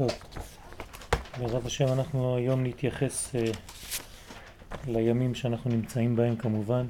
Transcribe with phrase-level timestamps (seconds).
[0.00, 0.10] טוב,
[1.38, 3.38] בעזרת השם אנחנו היום נתייחס uh,
[4.86, 6.86] לימים שאנחנו נמצאים בהם כמובן,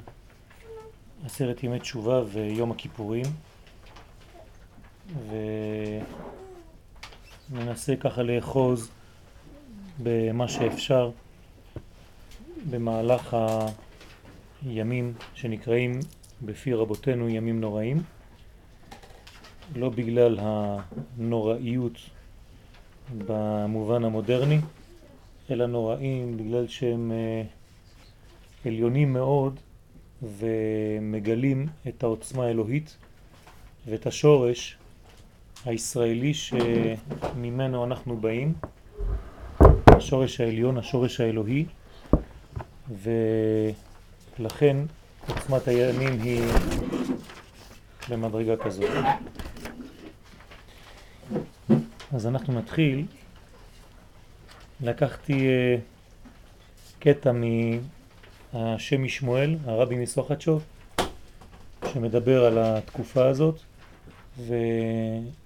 [1.25, 3.25] עשרת ימי תשובה ויום הכיפורים,
[7.51, 8.91] וננסה ככה לאחוז
[10.03, 11.11] במה שאפשר
[12.69, 13.37] במהלך
[14.65, 15.99] הימים שנקראים
[16.41, 18.03] בפי רבותינו ימים נוראים,
[19.75, 21.97] לא בגלל הנוראיות
[23.27, 24.59] במובן המודרני,
[25.51, 27.43] אלא נוראים בגלל שהם אה,
[28.65, 29.59] עליונים מאוד
[30.21, 32.97] ומגלים את העוצמה האלוהית
[33.87, 34.77] ואת השורש
[35.65, 38.53] הישראלי שממנו אנחנו באים,
[39.87, 41.65] השורש העליון, השורש האלוהי,
[44.39, 44.77] ולכן
[45.27, 46.41] עוצמת הימים היא
[48.09, 48.89] במדרגה כזאת.
[52.13, 53.05] אז אנחנו נתחיל.
[54.81, 55.81] לקחתי uh,
[56.99, 57.31] קטע
[58.53, 60.63] מהשם משמואל, הרבי מסוחצ'וב,
[61.93, 63.59] שמדבר על התקופה הזאת,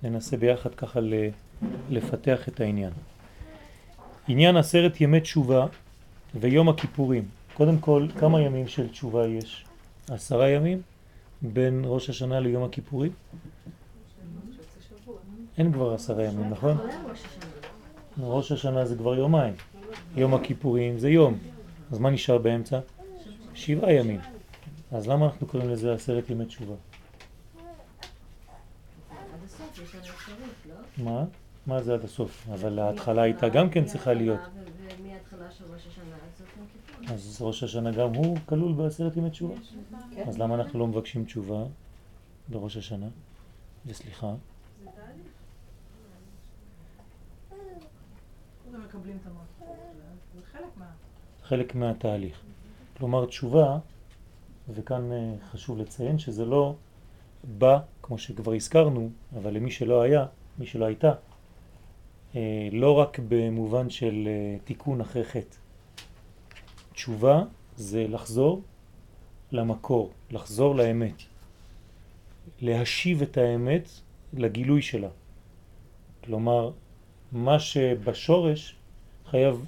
[0.03, 0.99] וננסה ביחד ככה
[1.89, 2.91] לפתח את העניין.
[4.27, 5.65] עניין עשרת ימי תשובה
[6.35, 7.25] ויום הכיפורים.
[7.53, 9.65] קודם כל, כמה ימים של תשובה יש?
[10.09, 10.81] עשרה ימים
[11.41, 13.11] בין ראש השנה ליום הכיפורים?
[15.57, 16.77] אין כבר עשרה ימים, נכון?
[18.19, 19.53] ראש השנה זה כבר יומיים.
[20.15, 21.37] יום הכיפורים זה יום.
[21.91, 22.79] אז מה נשאר באמצע?
[23.53, 24.19] שבעה ימים.
[24.91, 26.75] אז למה אנחנו קוראים לזה עשרת ימי תשובה?
[30.97, 31.23] מה?
[31.67, 32.47] מה זה עד הסוף?
[32.53, 34.39] אבל ההתחלה הייתה גם כן צריכה להיות.
[37.07, 39.53] אז ראש השנה גם הוא כלול בעשרת ימי תשובה?
[40.27, 41.63] אז למה אנחנו לא מבקשים תשובה
[42.49, 43.07] בראש השנה?
[43.85, 44.33] וסליחה?
[48.95, 49.77] מקבלים את המלכות,
[50.35, 50.85] זה חלק מה...
[51.43, 52.41] חלק מהתהליך.
[52.97, 53.77] כלומר תשובה,
[54.69, 56.75] וכאן אה, חשוב לציין שזה לא
[57.43, 60.25] בא, כמו שכבר הזכרנו, אבל למי שלא היה,
[60.59, 61.13] מי שלא הייתה,
[62.35, 65.57] אה, לא רק במובן של אה, תיקון אחרי חטא.
[66.93, 67.43] תשובה
[67.77, 68.61] זה לחזור
[69.51, 71.23] למקור, לחזור לאמת,
[72.61, 73.89] להשיב את האמת
[74.33, 75.09] לגילוי שלה.
[76.23, 76.71] כלומר,
[77.31, 78.75] מה שבשורש
[79.29, 79.65] חייב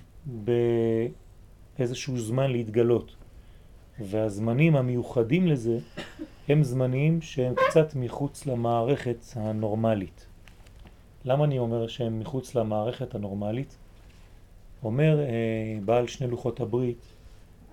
[1.77, 3.15] באיזשהו זמן להתגלות.
[3.99, 5.79] והזמנים המיוחדים לזה
[6.47, 10.25] הם זמנים שהם קצת מחוץ למערכת הנורמלית.
[11.25, 13.77] למה אני אומר שהם מחוץ למערכת הנורמלית?
[14.83, 15.25] אומר אה,
[15.85, 17.01] בעל שני לוחות הברית,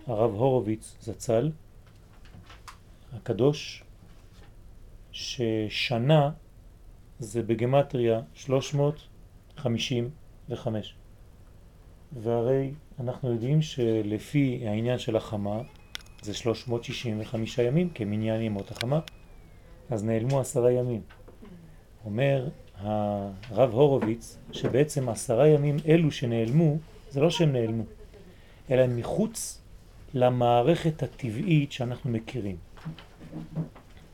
[0.06, 1.50] הרב הורוביץ זצ"ל,
[3.12, 3.84] הקדוש,
[5.12, 6.31] ששנה
[7.19, 10.94] זה בגמטריה 355.
[12.13, 12.71] והרי
[13.01, 15.61] אנחנו יודעים שלפי העניין של החמה
[16.23, 19.01] זה 365 ימים כמניין ימות החמה,
[19.91, 21.01] אז נעלמו עשרה ימים.
[22.05, 22.49] אומר
[22.79, 26.77] הרב הורוביץ שבעצם עשרה ימים אלו שנעלמו,
[27.11, 27.85] זה לא שהם נעלמו,
[28.71, 29.61] אלא הם מחוץ
[30.15, 32.57] למערכת הטבעית שאנחנו מכירים.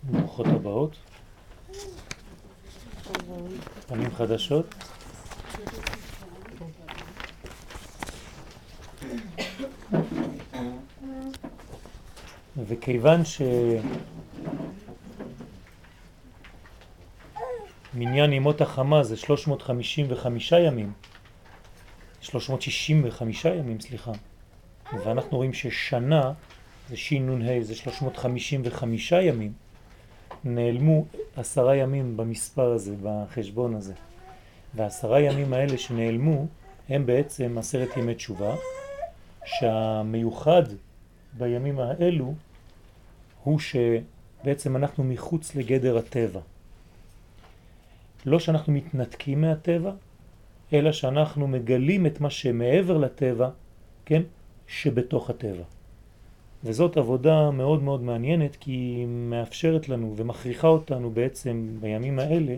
[0.03, 0.97] ברוכות הבאות.
[3.87, 4.75] פנים חדשות.
[12.67, 13.21] וכיוון
[17.95, 20.93] שמניין ימות החמה זה 355 ימים,
[22.21, 24.13] 365 ימים, סליחה,
[24.93, 26.33] ואנחנו רואים ששנה
[26.89, 29.53] זה ש"נ"ה זה 355 ימים,
[30.45, 31.07] נעלמו
[31.37, 33.95] עשרה ימים במספר הזה, בחשבון הזה.
[34.75, 36.47] והעשרה ימים האלה שנעלמו
[36.89, 38.55] הם בעצם עשרת ימי תשובה,
[39.59, 40.63] שהמיוחד
[41.39, 42.35] בימים האלו
[43.45, 46.41] הוא שבעצם אנחנו מחוץ לגדר הטבע.
[48.27, 49.93] לא שאנחנו מתנתקים מהטבע,
[50.73, 53.51] אלא שאנחנו מגלים את מה שמעבר לטבע,
[54.05, 54.23] כן,
[54.67, 55.65] שבתוך הטבע.
[56.65, 62.57] וזאת עבודה מאוד מאוד מעניינת כי היא מאפשרת לנו ומכריחה אותנו בעצם בימים האלה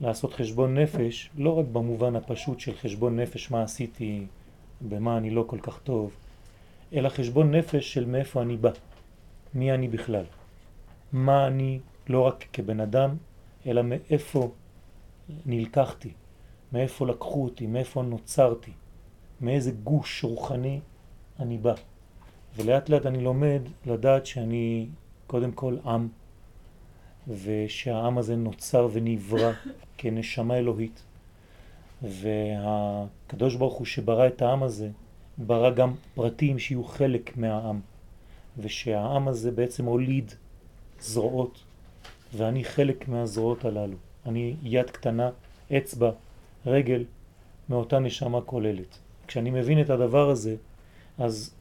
[0.00, 4.26] לעשות חשבון נפש, לא רק במובן הפשוט של חשבון נפש מה עשיתי,
[4.88, 6.16] במה אני לא כל כך טוב,
[6.92, 8.70] אלא חשבון נפש של מאיפה אני בא,
[9.54, 10.24] מי אני בכלל,
[11.12, 13.16] מה אני לא רק כבן אדם,
[13.66, 14.50] אלא מאיפה
[15.46, 16.12] נלקחתי,
[16.72, 18.72] מאיפה לקחו אותי, מאיפה נוצרתי,
[19.40, 20.80] מאיזה גוש רוחני
[21.40, 21.74] אני בא.
[22.56, 24.86] ולאט לאט אני לומד לדעת שאני
[25.26, 26.08] קודם כל עם,
[27.28, 29.52] ושהעם הזה נוצר ונברא
[29.98, 31.02] כנשמה אלוהית,
[32.02, 34.88] והקדוש ברוך הוא שברא את העם הזה,
[35.38, 37.80] ברא גם פרטים שיהיו חלק מהעם,
[38.58, 40.32] ושהעם הזה בעצם הוליד
[41.00, 41.58] זרועות,
[42.34, 43.96] ואני חלק מהזרועות הללו.
[44.26, 45.30] אני יד קטנה,
[45.76, 46.10] אצבע,
[46.66, 47.04] רגל,
[47.68, 48.98] מאותה נשמה כוללת.
[49.26, 50.56] כשאני מבין את הדבר הזה,
[51.18, 51.54] אז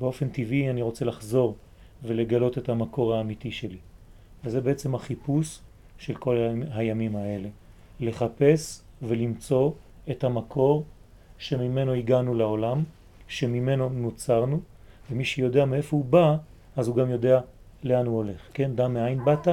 [0.00, 1.56] באופן טבעי אני רוצה לחזור
[2.02, 3.78] ולגלות את המקור האמיתי שלי.
[4.44, 5.58] וזה בעצם החיפוש
[5.98, 6.36] של כל
[6.70, 7.48] הימים האלה.
[8.00, 9.70] לחפש ולמצוא
[10.10, 10.84] את המקור
[11.38, 12.82] שממנו הגענו לעולם,
[13.28, 14.60] שממנו נוצרנו,
[15.10, 16.36] ומי שיודע מאיפה הוא בא,
[16.76, 17.40] אז הוא גם יודע
[17.84, 18.48] לאן הוא הולך.
[18.54, 19.48] כן, דע מאין באת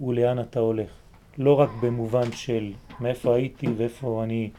[0.00, 0.90] ולאן אתה הולך.
[1.38, 4.50] לא רק במובן של מאיפה הייתי ואיפה אני,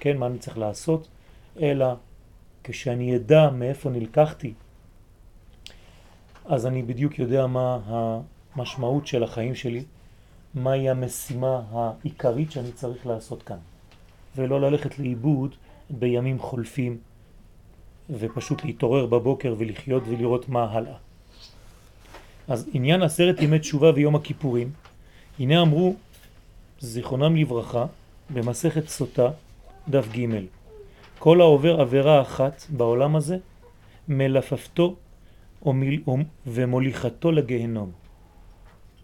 [0.00, 1.08] כן, מה אני צריך לעשות,
[1.60, 1.86] אלא
[2.64, 4.54] כשאני אדע מאיפה נלקחתי,
[6.44, 7.78] אז אני בדיוק יודע מה
[8.56, 9.84] המשמעות של החיים שלי,
[10.54, 13.58] מהי המשימה העיקרית שאני צריך לעשות כאן,
[14.36, 15.54] ולא ללכת לאיבוד
[15.90, 16.98] בימים חולפים
[18.10, 20.96] ופשוט להתעורר בבוקר ולחיות ולראות מה הלאה.
[22.48, 24.70] אז עניין עשרת ימי תשובה ויום הכיפורים,
[25.38, 25.94] הנה אמרו
[26.80, 27.86] זיכרונם לברכה
[28.30, 29.30] במסכת סוטה
[29.88, 30.26] דף ג'
[31.18, 33.36] כל העובר עבירה אחת בעולם הזה
[34.08, 34.96] מלפפתו
[36.46, 37.90] ומוליכתו לגהנום.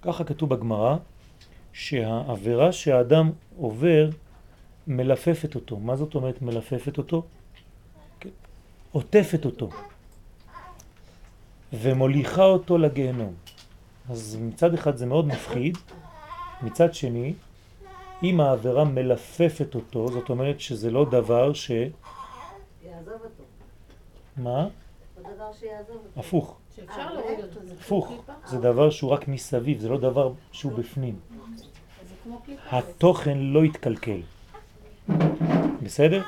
[0.03, 0.97] ככה כתוב בגמרא
[1.73, 4.11] שהעבירה שהאדם עובר
[4.91, 5.77] מלפפת אותו.
[5.77, 7.23] מה זאת אומרת מלפפת אותו?
[8.21, 8.29] כן.
[8.93, 9.71] עוטפת אותו
[11.73, 13.35] ומוליכה אותו לגהנום.
[14.11, 15.79] אז מצד אחד זה מאוד מפחיד,
[16.63, 17.35] מצד שני,
[18.23, 21.71] אם העבירה מלפפת אותו, זאת אומרת שזה לא דבר ש...
[21.71, 23.43] יעזוב אותו.
[24.37, 24.69] מה?
[25.17, 26.21] זה דבר שיעזוב אותו.
[26.21, 26.57] הפוך.
[26.77, 28.13] שאפשר להוריד אותו, זה הפוך.
[28.47, 31.19] זה דבר שהוא רק מסביב, זה לא דבר שהוא בפנים.
[32.71, 34.21] התוכן לא יתקלקל.
[35.83, 36.23] בסדר?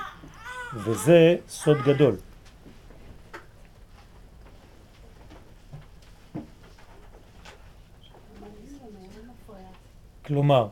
[0.75, 2.17] וזה סוד גדול.
[10.25, 10.69] כלומר,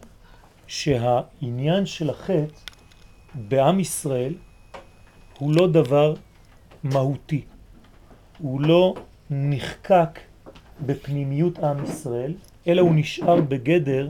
[0.66, 2.54] שהעניין של החטא
[3.34, 4.34] בעם ישראל
[5.38, 6.14] הוא לא דבר
[6.84, 7.44] מהותי,
[8.38, 8.94] הוא לא
[9.30, 10.20] נחקק
[10.86, 12.34] בפנימיות עם ישראל,
[12.66, 14.08] אלא הוא נשאר בגדר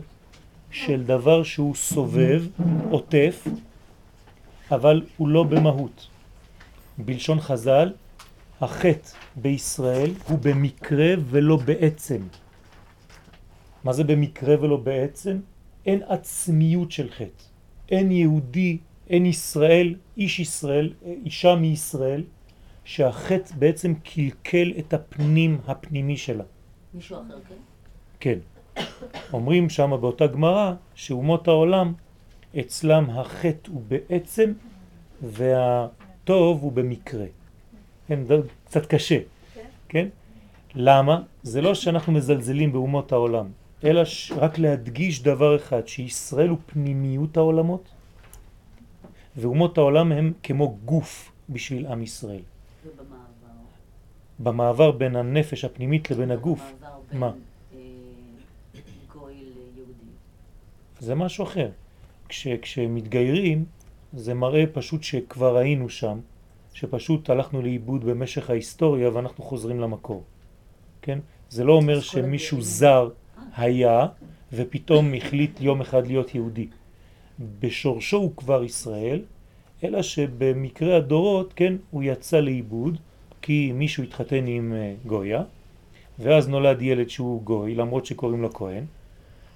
[0.70, 2.44] של דבר שהוא סובב,
[2.90, 3.46] עוטף,
[4.70, 6.08] אבל הוא לא במהות.
[6.98, 7.92] בלשון חז"ל,
[8.60, 12.22] החטא בישראל הוא במקרה ולא בעצם.
[13.84, 15.40] מה זה במקרה ולא בעצם?
[15.86, 17.44] אין עצמיות של חטא.
[17.90, 18.78] אין יהודי,
[19.10, 20.92] אין ישראל, איש ישראל,
[21.24, 22.24] אישה מישראל,
[22.84, 26.44] שהחטא בעצם קלקל את הפנים הפנימי שלה.
[26.94, 27.54] מישהו אחר, כן?
[28.20, 28.38] כן.
[29.32, 31.92] אומרים שם באותה גמרא שאומות העולם
[32.58, 34.52] אצלם החטא הוא בעצם
[35.22, 37.26] והטוב הוא במקרה.
[38.08, 39.18] כן, זה קצת קשה,
[39.88, 40.08] כן?
[40.74, 41.22] למה?
[41.42, 43.46] זה לא שאנחנו מזלזלים באומות העולם,
[43.84, 44.02] אלא
[44.36, 47.88] רק להדגיש דבר אחד, שישראל הוא פנימיות העולמות,
[49.36, 52.42] ואומות העולם הם כמו גוף בשביל עם ישראל.
[52.86, 53.20] ובמעבר.
[54.38, 56.72] במעבר בין הנפש הפנימית לבין הגוף,
[57.12, 57.26] מה?
[57.26, 57.32] אה.
[61.00, 61.70] זה משהו אחר.
[62.30, 63.64] כש, כשמתגיירים,
[64.12, 66.18] זה מראה פשוט שכבר היינו שם,
[66.72, 70.22] שפשוט הלכנו לאיבוד במשך ההיסטוריה ואנחנו חוזרים למקור.
[71.02, 71.18] כן?
[71.48, 73.08] זה לא אומר שמישהו זר
[73.56, 74.06] היה
[74.52, 76.66] ופתאום החליט יום אחד להיות יהודי.
[77.60, 79.22] בשורשו הוא כבר ישראל,
[79.84, 82.98] אלא שבמקרה הדורות, כן, הוא יצא לאיבוד,
[83.42, 85.42] כי מישהו התחתן עם אה, גויה,
[86.18, 88.84] ואז נולד ילד שהוא גוי, למרות שקוראים לו כהן,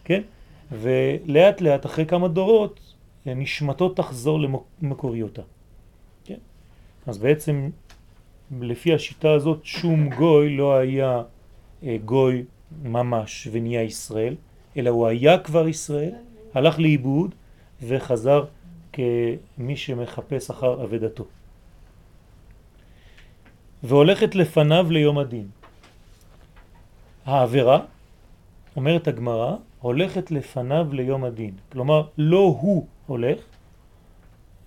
[0.04, 0.22] כן?
[0.80, 2.80] ולאט לאט אחרי כמה דורות
[3.26, 4.38] נשמתו תחזור
[4.82, 5.42] למקוריותה.
[6.24, 6.38] כן?
[7.06, 7.70] אז בעצם
[8.60, 11.22] לפי השיטה הזאת שום גוי לא היה
[11.82, 12.44] אה, גוי
[12.82, 14.34] ממש ונהיה ישראל,
[14.76, 16.12] אלא הוא היה כבר ישראל,
[16.54, 17.34] הלך לאיבוד
[17.82, 18.44] וחזר
[18.92, 21.24] כמי שמחפש אחר אבדתו.
[23.82, 25.46] והולכת לפניו ליום הדין.
[27.24, 27.80] העבירה,
[28.76, 31.54] אומרת הגמרא, הולכת לפניו ליום הדין.
[31.72, 33.38] כלומר, לא הוא הולך,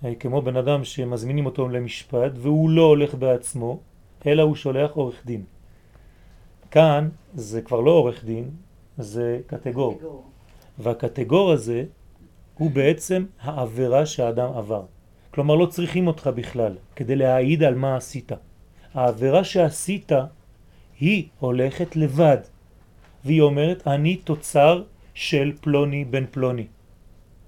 [0.04, 3.78] אה, כמו בן אדם שמזמינים אותו למשפט, והוא לא הולך בעצמו,
[4.26, 5.42] אלא הוא שולח עורך דין.
[6.70, 8.50] כאן זה כבר לא עורך דין,
[8.98, 9.94] זה קטגור.
[9.94, 10.24] קטגור.
[10.78, 11.84] והקטגור הזה
[12.54, 14.82] הוא בעצם העבירה שהאדם עבר.
[15.30, 18.32] כלומר, לא צריכים אותך בכלל כדי להעיד על מה עשית.
[18.94, 20.12] העבירה שעשית
[21.00, 22.38] היא הולכת לבד,
[23.24, 24.82] והיא אומרת, אני תוצר
[25.18, 26.66] של פלוני בן פלוני.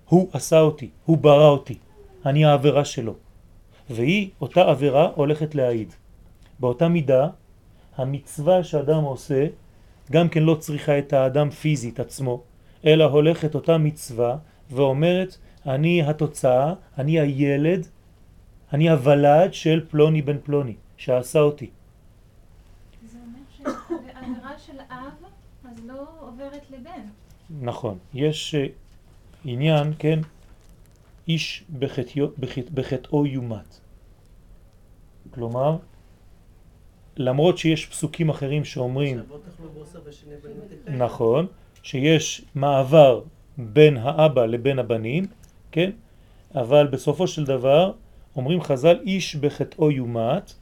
[0.09, 1.79] הוא עשה אותי, הוא ברא אותי.
[2.27, 3.15] אני העבירה שלו.
[3.91, 5.95] והיא, אותה עבירה, הולכת להעיד.
[6.61, 7.29] באותה מידה,
[7.97, 9.47] המצווה שאדם עושה,
[10.11, 12.43] גם כן לא צריכה את האדם פיזית עצמו,
[12.85, 14.37] אלא הולכת אותה מצווה
[14.71, 15.37] ואומרת,
[15.67, 17.87] אני התוצאה, אני הילד,
[18.73, 21.71] אני הוולד של פלוני בן פלוני, שעשה אותי.
[23.07, 25.25] זה אומר שהעבירה של אב,
[25.71, 27.20] אז לא עוברת לבן.
[27.61, 28.66] נכון, יש אה,
[29.45, 30.21] עניין, כן,
[31.28, 33.80] איש בחטאו, בחטא, בחטאו יומת.
[35.30, 35.76] כלומר,
[37.16, 39.21] למרות שיש פסוקים אחרים שאומרים,
[40.42, 41.02] בנותיכם.
[41.02, 41.47] נכון,
[41.83, 43.23] שיש מעבר
[43.59, 45.26] בין האבא לבין הבנים,
[45.73, 45.90] כן?
[46.54, 47.92] אבל בסופו של דבר
[48.37, 50.54] אומרים חז"ל איש בחטאו יומת,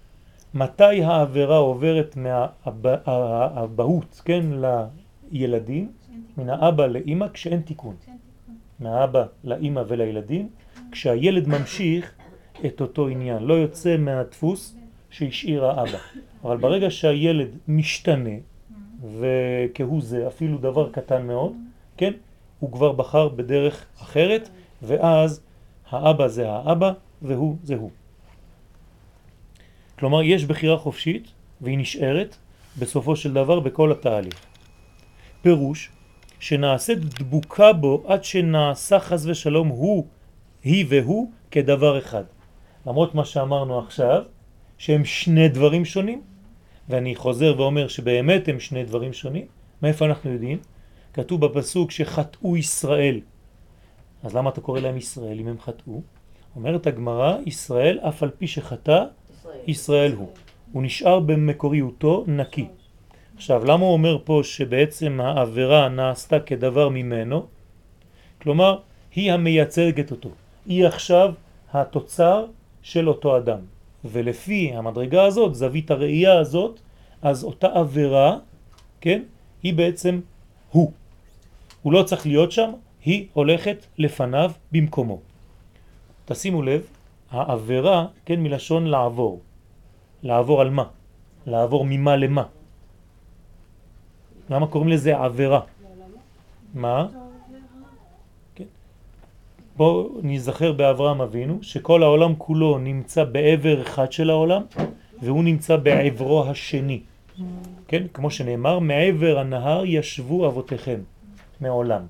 [0.55, 4.47] מתי העבירה עוברת מהאבהות, כן,
[5.33, 5.93] לילדים.
[6.37, 7.97] מן האבא לאמא כשאין תיקון.
[8.81, 10.49] מהאבא לאמא ולילדים,
[10.93, 12.13] כשהילד ממשיך
[12.67, 14.77] את אותו עניין, לא יוצא מהדפוס
[15.11, 15.99] שהשאיר האבא.
[16.45, 18.37] אבל ברגע שהילד משתנה,
[19.19, 21.53] וכהוא זה, אפילו דבר קטן מאוד,
[21.97, 22.13] כן?
[22.61, 24.49] הוא כבר בחר בדרך אחרת,
[24.83, 25.41] ואז
[25.91, 27.91] האבא זה האבא והוא זה הוא.
[29.99, 31.29] כלומר, יש בחירה חופשית,
[31.61, 32.37] והיא נשארת
[32.79, 34.47] בסופו של דבר בכל התהליך.
[35.43, 35.91] פירוש
[36.41, 40.07] שנעשית דבוקה בו עד שנעשה חז ושלום הוא,
[40.63, 42.25] היא והוא כדבר אחד.
[42.87, 44.23] למרות מה שאמרנו עכשיו,
[44.79, 46.23] שהם שני דברים שונים,
[46.89, 49.47] ואני חוזר ואומר שבאמת הם שני דברים שונים,
[49.83, 50.59] מאיפה אנחנו יודעים?
[51.13, 53.21] כתוב בפסוק שחטאו ישראל.
[54.23, 56.03] אז למה אתה קורא להם ישראל אם הם חטאו?
[56.57, 59.61] אומרת הגמרא, ישראל אף על פי שחטא, ישראל.
[59.67, 60.29] ישראל הוא.
[60.73, 62.69] הוא נשאר במקוריותו נקי.
[63.39, 67.47] עכשיו, למה הוא אומר פה שבעצם העבירה נעשתה כדבר ממנו?
[68.43, 68.79] כלומר,
[69.15, 70.29] היא המייצגת אותו.
[70.67, 71.35] היא עכשיו
[71.73, 72.47] התוצר
[72.83, 73.59] של אותו אדם.
[74.05, 76.81] ולפי המדרגה הזאת, זווית הראייה הזאת,
[77.23, 78.39] אז אותה עבירה,
[79.01, 79.23] כן,
[79.63, 80.21] היא בעצם
[80.71, 80.93] הוא.
[81.83, 82.71] הוא לא צריך להיות שם,
[83.05, 85.19] היא הולכת לפניו במקומו.
[86.25, 86.83] תשימו לב,
[87.31, 89.41] העבירה, כן, מלשון לעבור.
[90.23, 90.85] לעבור על מה?
[91.47, 92.58] לעבור ממה למה?
[94.51, 95.61] למה קוראים לזה עבירה?
[96.75, 97.07] מה?
[98.55, 98.65] כן.
[99.77, 104.63] בואו נזכר באברהם אבינו שכל העולם כולו נמצא בעבר אחד של העולם
[105.23, 107.01] והוא נמצא בעברו השני.
[107.89, 108.07] כן?
[108.15, 111.01] כמו שנאמר, מעבר הנהר ישבו אבותיכם
[111.61, 112.03] מעולם.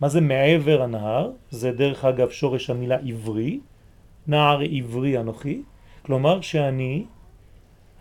[0.00, 1.30] מה זה מעבר הנהר?
[1.50, 3.60] זה דרך אגב שורש המילה עברי,
[4.26, 5.62] נער עברי אנוכי,
[6.02, 7.04] כלומר שאני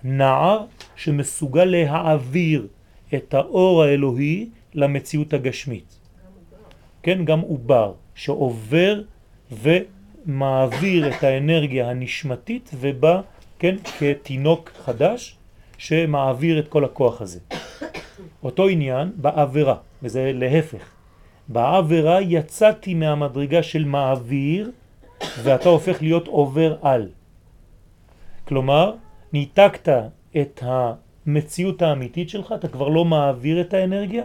[0.04, 2.68] נער שמסוגל להעביר
[3.16, 6.00] את האור האלוהי למציאות הגשמית.
[7.04, 9.02] כן, גם עובר שעובר
[9.52, 13.22] ומעביר את האנרגיה הנשמתית ובא,
[13.60, 15.38] כן, כתינוק חדש
[15.78, 17.40] שמעביר את כל הכוח הזה.
[18.44, 20.86] אותו עניין בעבירה, וזה להפך.
[21.48, 24.72] בעבירה יצאתי מהמדרגה של מעביר
[25.44, 27.10] ואתה הופך להיות עובר על.
[28.48, 28.94] כלומר,
[29.34, 29.90] ניתקת
[30.42, 30.64] את
[31.32, 34.24] המציאות האמיתית שלך, אתה כבר לא מעביר את האנרגיה,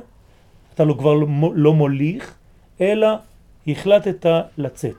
[0.75, 2.35] אתה לא כבר לא, לא מוליך,
[2.81, 3.09] אלא
[3.67, 4.27] החלטת
[4.59, 4.97] לצאת.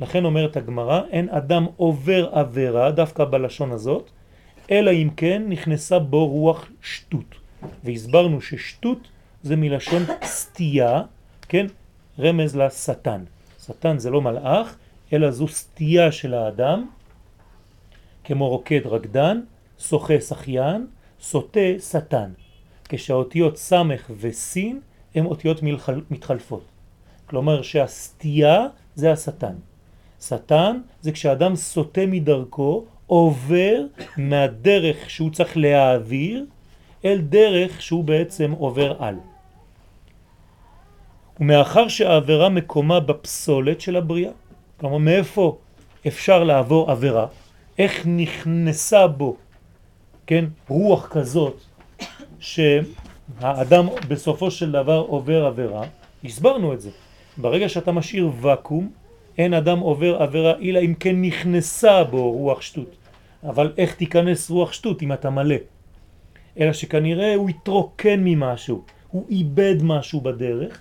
[0.00, 4.10] לכן אומרת הגמרא, אין אדם עובר עבירה, דווקא בלשון הזאת,
[4.70, 7.34] אלא אם כן נכנסה בו רוח שטות.
[7.84, 9.08] והסברנו ששטות
[9.42, 11.02] זה מלשון סטייה,
[11.48, 11.66] כן?
[12.18, 13.24] רמז לשטן.
[13.66, 14.76] שטן זה לא מלאך,
[15.12, 16.86] אלא זו סטייה של האדם,
[18.24, 19.40] כמו רוקד רקדן,
[19.78, 20.86] שוחה שחיין,
[21.22, 21.60] סוטה
[21.90, 22.30] שטן.
[22.88, 24.80] כשהאותיות סמך וסין
[25.14, 26.00] הן אותיות מלחל...
[26.10, 26.64] מתחלפות.
[27.26, 29.54] כלומר שהסטייה זה השטן.
[30.20, 33.84] שטן זה כשאדם סוטה מדרכו, עובר
[34.16, 36.46] מהדרך שהוא צריך להעביר
[37.04, 39.16] אל דרך שהוא בעצם עובר על.
[41.40, 44.30] ומאחר שהעבירה מקומה בפסולת של הבריאה,
[44.80, 45.58] כלומר מאיפה
[46.06, 47.26] אפשר לעבור עבירה,
[47.78, 49.36] איך נכנסה בו,
[50.26, 51.60] כן, רוח כזאת
[52.40, 55.86] שהאדם בסופו של דבר עובר עבירה,
[56.24, 56.90] הסברנו את זה.
[57.36, 58.90] ברגע שאתה משאיר וקום,
[59.38, 62.96] אין אדם עובר עבירה אלא אם כן נכנסה בו רוח שטות.
[63.44, 65.56] אבל איך תיכנס רוח שטות אם אתה מלא?
[66.58, 70.80] אלא שכנראה הוא התרוקן ממשהו, הוא איבד משהו בדרך,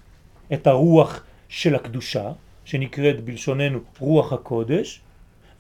[0.54, 2.32] את הרוח של הקדושה,
[2.66, 5.02] שנקראת בלשוננו רוח הקודש,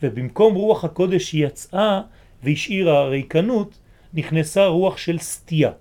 [0.03, 2.01] ובמקום רוח הקודש יצאה
[2.43, 3.79] והשאירה ריקנות,
[4.13, 5.71] נכנסה רוח של סטייה.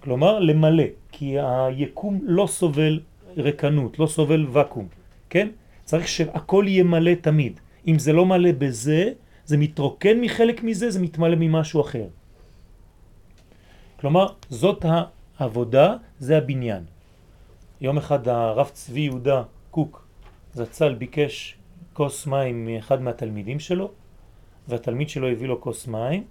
[0.00, 3.00] כלומר למלא, כי היקום לא סובל
[3.36, 4.88] ריקנות, לא סובל וקום,
[5.30, 5.48] כן?
[5.84, 7.60] צריך שהכל יהיה מלא תמיד.
[7.86, 9.12] אם זה לא מלא בזה,
[9.44, 12.06] זה מתרוקן מחלק מזה, זה מתמלא ממשהו אחר.
[14.00, 14.84] כלומר, זאת
[15.38, 16.84] העבודה, זה הבניין.
[17.80, 20.06] יום אחד הרב צבי יהודה קוק
[20.54, 21.56] זצ"ל ביקש
[21.92, 23.90] כוס מים מאחד מהתלמידים שלו,
[24.68, 26.24] והתלמיד שלו הביא לו כוס מים,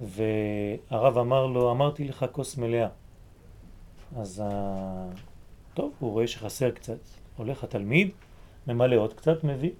[0.00, 2.88] והרב אמר לו, אמרתי לך כוס מלאה.
[4.16, 4.42] אז
[5.74, 6.98] טוב, הוא רואה שחסר קצת,
[7.36, 8.10] הולך התלמיד,
[8.66, 9.70] ממלא עוד קצת, מביא,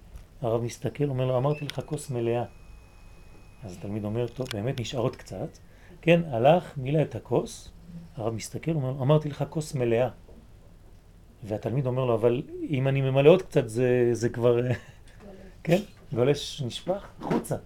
[0.41, 2.45] הרב מסתכל, אומר לו, אמרתי לך כוס מלאה.
[3.63, 5.59] אז התלמיד אומר, טוב, באמת נשאר עוד קצת.
[6.03, 7.73] כן, הלך, מילא את הכוס,
[8.17, 10.09] הרב מסתכל, אומר, אמרתי לך כוס מלאה.
[11.45, 14.61] והתלמיד אומר לו, אבל אם אני ממלא עוד קצת, זה, זה כבר,
[15.65, 15.79] כן,
[16.13, 17.57] גולש נשפך, חוצה.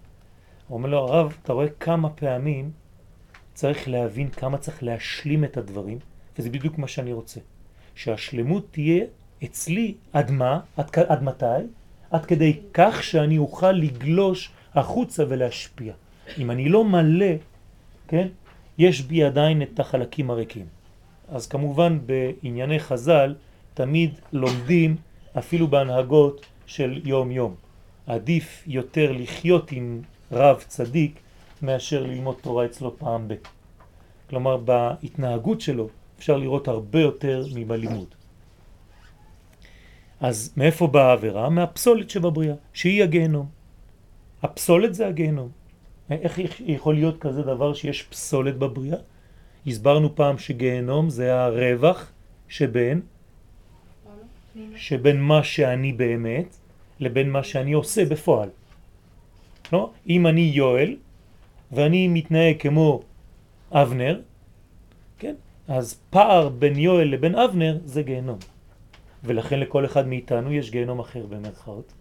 [0.69, 2.71] הוא אומר לו, הרב, אתה רואה כמה פעמים
[3.55, 5.99] צריך להבין כמה צריך להשלים את הדברים,
[6.39, 7.41] וזה בדיוק מה שאני רוצה.
[7.95, 9.05] שהשלמות תהיה
[9.45, 10.61] אצלי עד מה?
[10.77, 11.45] עד, עד מתי?
[12.11, 15.95] עד כדי כך שאני אוכל לגלוש החוצה ולהשפיע.
[16.39, 17.35] אם אני לא מלא,
[18.09, 18.29] כן,
[18.79, 20.67] יש בי עדיין את החלקים הריקים.
[21.29, 23.35] אז כמובן בענייני חז"ל
[23.75, 24.97] תמיד לומדים
[25.39, 27.55] אפילו בהנהגות של יום יום.
[28.07, 31.21] עדיף יותר לחיות עם רב צדיק
[31.63, 33.35] מאשר ללמוד תורה אצלו פעם ב.
[34.31, 38.15] כלומר בהתנהגות שלו אפשר לראות הרבה יותר מבלימוד.
[40.21, 41.49] אז מאיפה באה העבירה?
[41.49, 43.47] מהפסולת שבבריאה, שהיא הגהנום.
[44.43, 45.49] הפסולת זה הגהנום.
[46.11, 48.99] איך יכול להיות כזה דבר שיש פסולת בבריאה?
[49.67, 52.13] הסברנו פעם שגהנום זה הרווח
[52.49, 53.01] שבין,
[54.77, 56.57] שבין מה שאני באמת
[57.01, 58.49] לבין מה שאני עושה בפועל.
[59.73, 59.91] לא?
[60.09, 60.97] אם אני יואל
[61.73, 63.03] ואני מתנהג כמו
[63.73, 64.21] אבנר,
[65.19, 65.35] כן?
[65.69, 68.39] אז פער בין יואל לבין אבנר זה גיהנום.
[69.25, 71.93] ולכן לכל אחד מאיתנו יש גיהנום אחר במרכאות.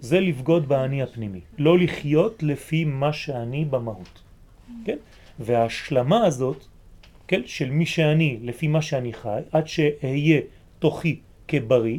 [0.00, 1.40] זה לבגוד באני הפנימי.
[1.58, 4.22] לא לחיות לפי מה שאני במהות.
[4.84, 4.96] כן?
[5.38, 6.64] וההשלמה הזאת,
[7.28, 10.40] כן, של מי שאני לפי מה שאני חי, עד שאהיה
[10.78, 11.98] תוכי כבריא?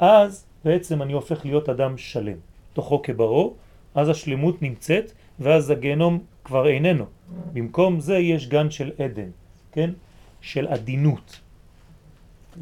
[0.00, 2.36] אז בעצם אני הופך להיות אדם שלם.
[2.72, 3.54] תוכו כברו,
[3.94, 7.04] אז השלמות נמצאת, ואז הגיהנום כבר איננו.
[7.52, 9.30] במקום זה יש גן של עדן,
[9.72, 9.90] כן?
[10.40, 11.40] של עדינות.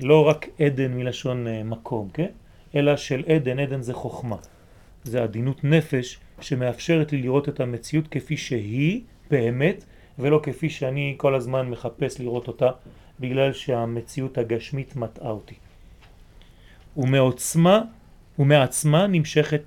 [0.01, 2.31] לא רק עדן מלשון uh, מקום, כן?
[2.75, 4.37] אלא של עדן, עדן זה חוכמה.
[5.05, 9.85] זה עדינות נפש שמאפשרת לי לראות את המציאות כפי שהיא באמת,
[10.19, 12.71] ולא כפי שאני כל הזמן מחפש לראות אותה,
[13.21, 15.55] בגלל שהמציאות הגשמית מטעה אותי.
[16.99, 17.83] ומעוצמה
[18.39, 19.63] ומעצמה נמשכת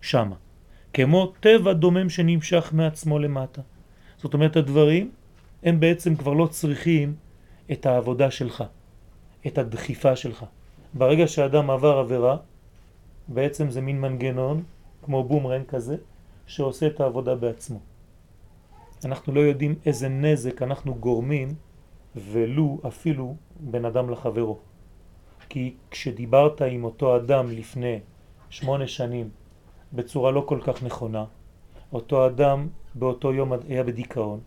[0.00, 0.36] שמה.
[0.92, 3.62] כמו טבע דומם שנמשך מעצמו למטה.
[4.18, 5.10] זאת אומרת, הדברים
[5.62, 7.14] הם בעצם כבר לא צריכים
[7.72, 8.64] את העבודה שלך,
[9.46, 10.44] את הדחיפה שלך.
[10.94, 12.36] ברגע שאדם עבר עבירה,
[13.28, 14.62] בעצם זה מין מנגנון,
[15.02, 15.96] כמו בומרן כזה,
[16.46, 17.78] שעושה את העבודה בעצמו.
[19.04, 21.48] אנחנו לא יודעים איזה נזק אנחנו גורמים,
[22.16, 24.58] ולו אפילו בן אדם לחברו.
[25.50, 27.98] כי כשדיברת עם אותו אדם לפני
[28.50, 29.28] שמונה שנים
[29.92, 31.24] בצורה לא כל כך נכונה.
[31.92, 34.40] אותו אדם באותו יום היה בדיכאון,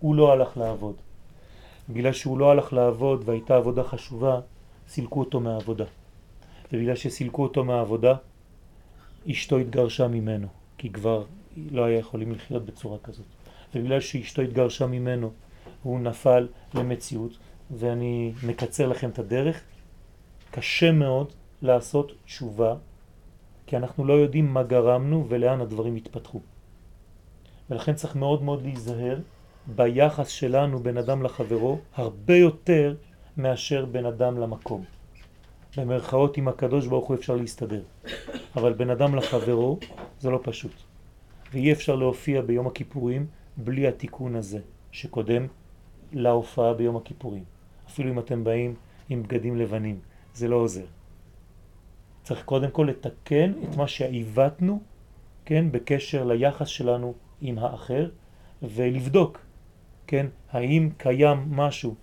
[0.00, 0.94] הוא לא הלך לעבוד.
[1.88, 4.40] בגלל שהוא לא הלך לעבוד והייתה עבודה חשובה,
[4.88, 5.84] סילקו אותו מהעבודה.
[6.72, 8.14] ובגלל שסילקו אותו מהעבודה,
[9.30, 10.46] אשתו התגרשה ממנו,
[10.78, 11.24] כי כבר
[11.70, 13.26] לא היה יכולים לחיות בצורה כזאת.
[13.74, 15.30] ובגלל שאשתו התגרשה ממנו,
[15.82, 17.32] הוא נפל למציאות,
[17.70, 19.60] ואני מקצר לכם את הדרך,
[20.56, 22.74] קשה מאוד לעשות תשובה
[23.66, 26.40] כי אנחנו לא יודעים מה גרמנו ולאן הדברים התפתחו.
[27.70, 29.18] ולכן צריך מאוד מאוד להיזהר
[29.66, 32.94] ביחס שלנו בין אדם לחברו הרבה יותר
[33.36, 34.84] מאשר בין אדם למקום.
[35.76, 37.82] במרכאות עם הקדוש ברוך הוא אפשר להסתדר,
[38.56, 39.78] אבל בין אדם לחברו
[40.20, 40.74] זה לא פשוט.
[41.52, 44.58] ואי אפשר להופיע ביום הכיפורים בלי התיקון הזה
[44.92, 45.46] שקודם
[46.12, 47.44] להופעה ביום הכיפורים.
[47.88, 48.74] אפילו אם אתם באים
[49.08, 50.84] עם בגדים לבנים, זה לא עוזר.
[52.22, 54.82] צריך קודם כל לתקן את מה שעיוותנו,
[55.44, 58.08] כן, בקשר ליחס שלנו עם האחר,
[58.62, 59.40] ולבדוק,
[60.06, 61.94] כן, האם קיים משהו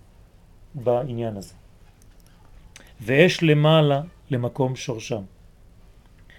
[0.74, 1.54] בעניין הזה.
[3.00, 5.22] ואש למעלה למקום שורשם.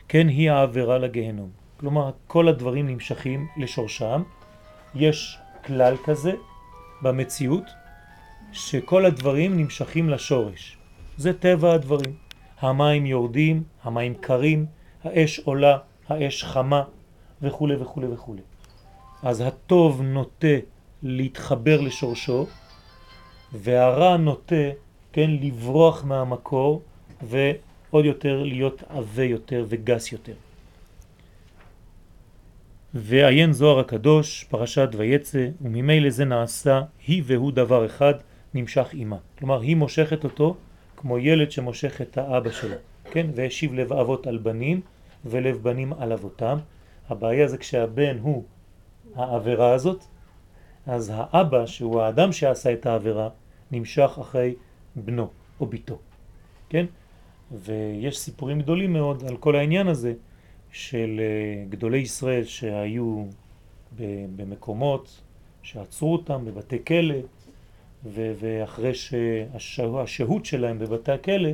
[0.08, 1.49] כן, היא העבירה לגהנום.
[1.77, 4.23] כלומר, כל הדברים נמשכים לשורשם.
[4.95, 6.32] יש כלל כזה
[7.01, 7.63] במציאות,
[8.51, 10.77] שכל הדברים נמשכים לשורש.
[11.17, 12.13] זה טבע הדברים.
[12.60, 14.65] המים יורדים, המים קרים,
[15.04, 16.84] האש עולה, האש חמה
[17.41, 18.36] וכו' וכו' וכו'.
[19.23, 20.58] אז הטוב נוטה
[21.04, 22.47] להתחבר לשורשו
[23.54, 24.65] והרע נוטה,
[25.12, 26.82] כן, לברוח מהמקור
[27.89, 30.34] עוד יותר להיות עבה יותר וגס יותר.
[32.93, 38.13] ועיין זוהר הקדוש, פרשת ויצא, וממילא זה נעשה היא והוא דבר אחד,
[38.54, 39.17] נמשך אימה.
[39.39, 40.56] כלומר, היא מושכת אותו
[41.03, 42.75] כמו ילד שמושך את האבא שלו,
[43.11, 43.27] כן?
[43.35, 44.81] והשיב לב אבות על בנים
[45.25, 46.57] ולב בנים על אבותם.
[47.09, 48.43] הבעיה זה כשהבן הוא
[49.15, 50.03] העבירה הזאת,
[50.85, 53.29] אז האבא, שהוא האדם שעשה את העבירה,
[53.71, 54.55] נמשך אחרי
[54.95, 55.99] בנו או ביתו,
[56.69, 56.85] כן?
[57.51, 60.13] ויש סיפורים גדולים מאוד על כל העניין הזה
[60.71, 63.25] של אה, גדולי ישראל שהיו
[64.35, 65.21] במקומות
[65.61, 67.15] שעצרו אותם בבתי כלא
[68.05, 71.49] ואחרי שהשהות שלהם בבתי הכלא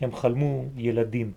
[0.00, 1.32] הם חלמו ילדים,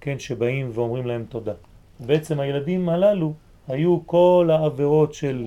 [0.00, 1.52] כן, שבאים ואומרים להם תודה.
[2.00, 3.32] בעצם הילדים הללו
[3.68, 5.46] היו כל העבירות של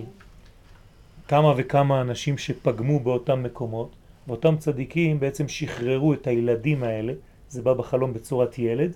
[1.27, 3.95] כמה וכמה אנשים שפגמו באותם מקומות,
[4.27, 7.13] ואותם צדיקים בעצם שחררו את הילדים האלה,
[7.49, 8.95] זה בא בחלום בצורת ילד,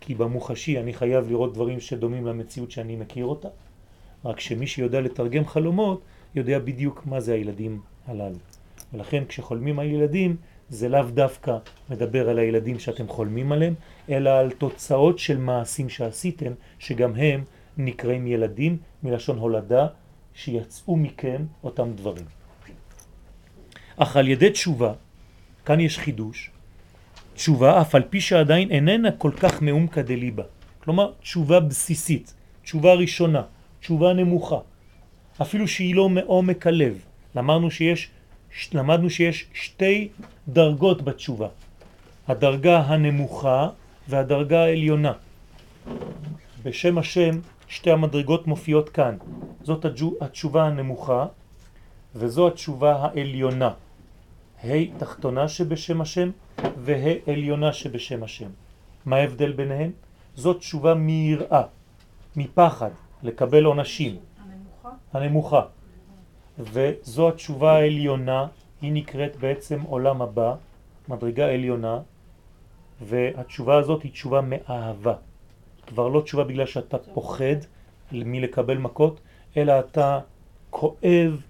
[0.00, 3.48] כי במוחשי אני חייב לראות דברים שדומים למציאות שאני מכיר אותה,
[4.24, 6.00] רק שמי שיודע לתרגם חלומות
[6.34, 8.36] יודע בדיוק מה זה הילדים הללו.
[8.92, 10.36] ולכן כשחולמים על ילדים
[10.68, 11.56] זה לאו דווקא
[11.90, 13.74] מדבר על הילדים שאתם חולמים עליהם,
[14.08, 17.44] אלא על תוצאות של מעשים שעשיתם, שגם הם
[17.76, 19.86] נקראים ילדים מלשון הולדה,
[20.34, 22.24] שיצאו מכם אותם דברים.
[23.96, 24.92] אך על ידי תשובה,
[25.64, 26.50] כאן יש חידוש,
[27.34, 30.42] תשובה אף על פי שעדיין איננה כל כך מעומקא דליבה.
[30.84, 33.42] כלומר, תשובה בסיסית, תשובה ראשונה,
[33.80, 34.58] תשובה נמוכה.
[35.42, 37.04] אפילו שהיא לא מעומק הלב.
[37.36, 38.10] למדנו שיש,
[38.72, 40.08] למדנו שיש שתי
[40.48, 41.48] דרגות בתשובה.
[42.28, 43.68] הדרגה הנמוכה
[44.08, 45.12] והדרגה העליונה.
[46.62, 49.16] בשם השם שתי המדרגות מופיעות כאן.
[49.62, 49.86] זאת
[50.20, 51.26] התשובה הנמוכה
[52.14, 53.72] וזו התשובה העליונה.
[54.64, 58.50] ה' תחתונה שבשם השם וה' עליונה שבשם השם.
[59.04, 59.90] מה ההבדל ביניהם?
[60.34, 61.62] זאת תשובה מיראה,
[62.36, 62.90] מפחד,
[63.22, 64.16] לקבל עונשים.
[64.38, 64.90] הנמוכה?
[65.12, 65.62] הנמוכה.
[66.58, 68.46] וזו התשובה העליונה,
[68.82, 70.54] היא נקראת בעצם עולם הבא,
[71.08, 71.98] מדרגה עליונה,
[73.00, 75.14] והתשובה הזאת היא תשובה מאהבה.
[75.86, 77.56] כבר לא תשובה בגלל שאתה פוחד
[78.12, 79.20] מלקבל מכות,
[79.56, 80.20] אלא אתה
[80.70, 81.40] כואב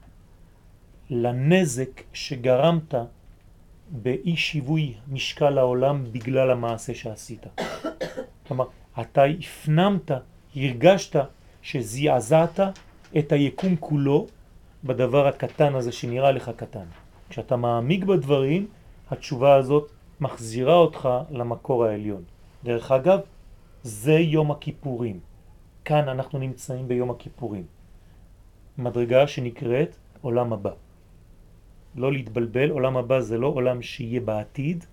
[1.10, 2.94] לנזק שגרמת
[3.90, 7.46] באי שיווי משקל העולם בגלל המעשה שעשית.
[8.46, 8.64] כלומר,
[9.00, 10.10] אתה הפנמת,
[10.56, 11.16] הרגשת
[11.62, 12.60] שזעזעת
[13.18, 14.26] את היקום כולו
[14.84, 16.86] בדבר הקטן הזה שנראה לך קטן.
[17.28, 18.66] כשאתה מעמיק בדברים,
[19.10, 19.90] התשובה הזאת
[20.20, 22.22] מחזירה אותך למקור העליון.
[22.64, 23.20] דרך אגב,
[23.82, 25.20] זה יום הכיפורים.
[25.84, 27.64] כאן אנחנו נמצאים ביום הכיפורים.
[28.78, 30.70] מדרגה שנקראת עולם הבא.
[31.94, 34.84] לא להתבלבל, עולם הבא זה לא עולם שיהיה בעתיד,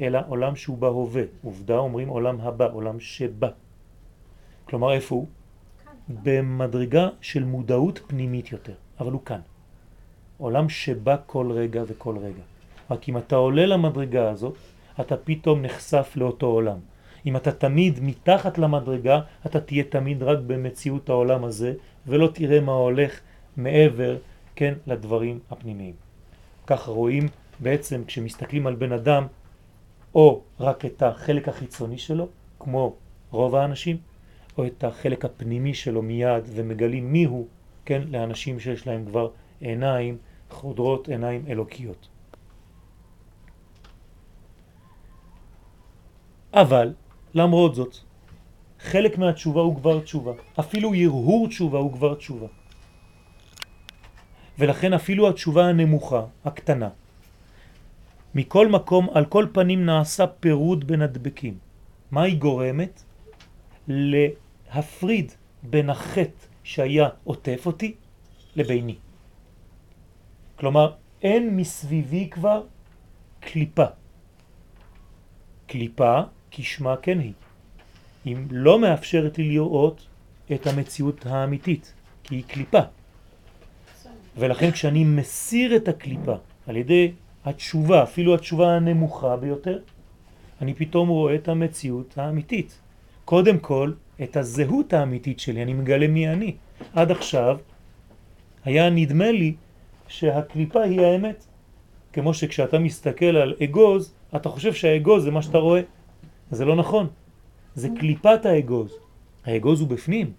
[0.00, 1.22] אלא עולם שהוא בהווה.
[1.42, 3.50] עובדה אומרים עולם הבא, עולם שבא.
[4.64, 5.26] כלומר איפה הוא?
[6.22, 9.40] במדרגה של מודעות פנימית יותר, אבל הוא כאן.
[10.38, 12.42] עולם שבא כל רגע וכל רגע.
[12.90, 14.54] רק אם אתה עולה למדרגה הזאת,
[15.00, 16.78] אתה פתאום נחשף לאותו עולם.
[17.26, 21.74] אם אתה תמיד מתחת למדרגה, אתה תהיה תמיד רק במציאות העולם הזה,
[22.06, 23.20] ולא תראה מה הולך
[23.56, 24.16] מעבר,
[24.56, 25.94] כן, לדברים הפנימיים.
[26.66, 27.28] כך רואים
[27.60, 29.26] בעצם כשמסתכלים על בן אדם
[30.14, 32.94] או רק את החלק החיצוני שלו, כמו
[33.30, 33.96] רוב האנשים,
[34.58, 37.46] או את החלק הפנימי שלו מיד ומגלים מי הוא,
[37.84, 40.18] כן, לאנשים שיש להם כבר עיניים
[40.50, 42.08] חודרות, עיניים אלוקיות.
[46.52, 46.94] אבל
[47.34, 47.96] למרות זאת,
[48.80, 50.32] חלק מהתשובה הוא כבר תשובה.
[50.60, 52.46] אפילו ירהור תשובה הוא כבר תשובה.
[54.58, 56.88] ולכן אפילו התשובה הנמוכה, הקטנה,
[58.34, 61.58] מכל מקום, על כל פנים נעשה פירוד בין הדבקים.
[62.10, 63.02] מה היא גורמת?
[63.88, 67.94] להפריד בין החטא שהיה עוטף אותי
[68.56, 68.96] לביני.
[70.56, 72.62] כלומר, אין מסביבי כבר
[73.40, 73.84] קליפה.
[75.66, 77.32] קליפה כשמה כן היא.
[78.26, 80.06] אם לא מאפשרת לי לראות
[80.54, 82.82] את המציאות האמיתית, כי היא קליפה.
[84.36, 87.12] ולכן כשאני מסיר את הקליפה על ידי
[87.44, 89.78] התשובה, אפילו התשובה הנמוכה ביותר,
[90.60, 92.78] אני פתאום רואה את המציאות האמיתית.
[93.24, 96.56] קודם כל, את הזהות האמיתית שלי, אני מגלה מי אני.
[96.92, 97.58] עד עכשיו
[98.64, 99.54] היה נדמה לי
[100.08, 101.44] שהקליפה היא האמת.
[102.12, 105.80] כמו שכשאתה מסתכל על אגוז, אתה חושב שהאגוז זה מה שאתה רואה.
[106.50, 107.06] זה לא נכון.
[107.74, 108.92] זה קליפת האגוז.
[109.44, 110.32] האגוז הוא בפנים.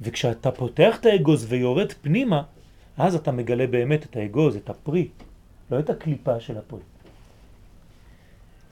[0.00, 2.42] וכשאתה פותח את האגוז ויורד פנימה,
[2.96, 5.08] אז אתה מגלה באמת את האגוז, את הפרי,
[5.70, 6.89] לא את הקליפה של הפרי.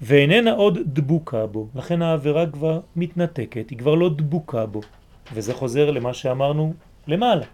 [0.03, 4.81] ואיננה עוד דבוקה בו, לכן העבירה כבר מתנתקת, היא כבר לא דבוקה בו.
[5.35, 6.75] וזה חוזר למה שאמרנו
[7.07, 7.45] למעלה,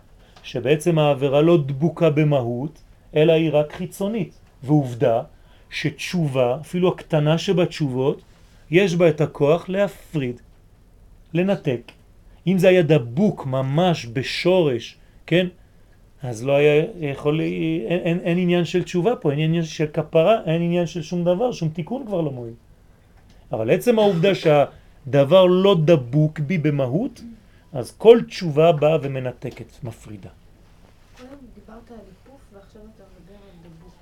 [0.43, 2.83] שבעצם העבירה לא דבוקה במהות,
[3.17, 4.39] אלא היא רק חיצונית.
[4.63, 5.23] ועובדה
[5.71, 8.23] שתשובה, אפילו הקטנה שבתשובות,
[8.71, 10.41] יש בה את הכוח להפריד,
[11.35, 11.93] לנתק.
[12.47, 15.47] אם זה היה דבוק ממש בשורש, כן?
[16.25, 20.45] אז לא היה יכול, אין, אין, אין עניין של תשובה פה, אין עניין של כפרה,
[20.45, 22.55] אין עניין של שום דבר, שום תיקון כבר לא מועיל.
[23.53, 27.21] אבל עצם העובדה שהדבר לא דבוק בי במהות,
[27.73, 30.29] אז כל תשובה באה ומנתקת, מפרידה.
[31.17, 33.93] קודם דיברת על היפוך ועכשיו אתה מדבר על דבוק.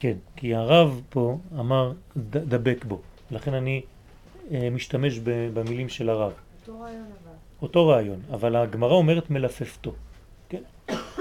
[0.00, 3.82] כן, כי הרב פה אמר ד, דבק בו, לכן אני
[4.50, 6.32] אה, משתמש ב, במילים של הרב.
[6.60, 7.32] אותו רעיון אבל.
[7.62, 9.92] אותו רעיון, אבל הגמרא אומרת מלפפתו,
[10.48, 10.62] כן?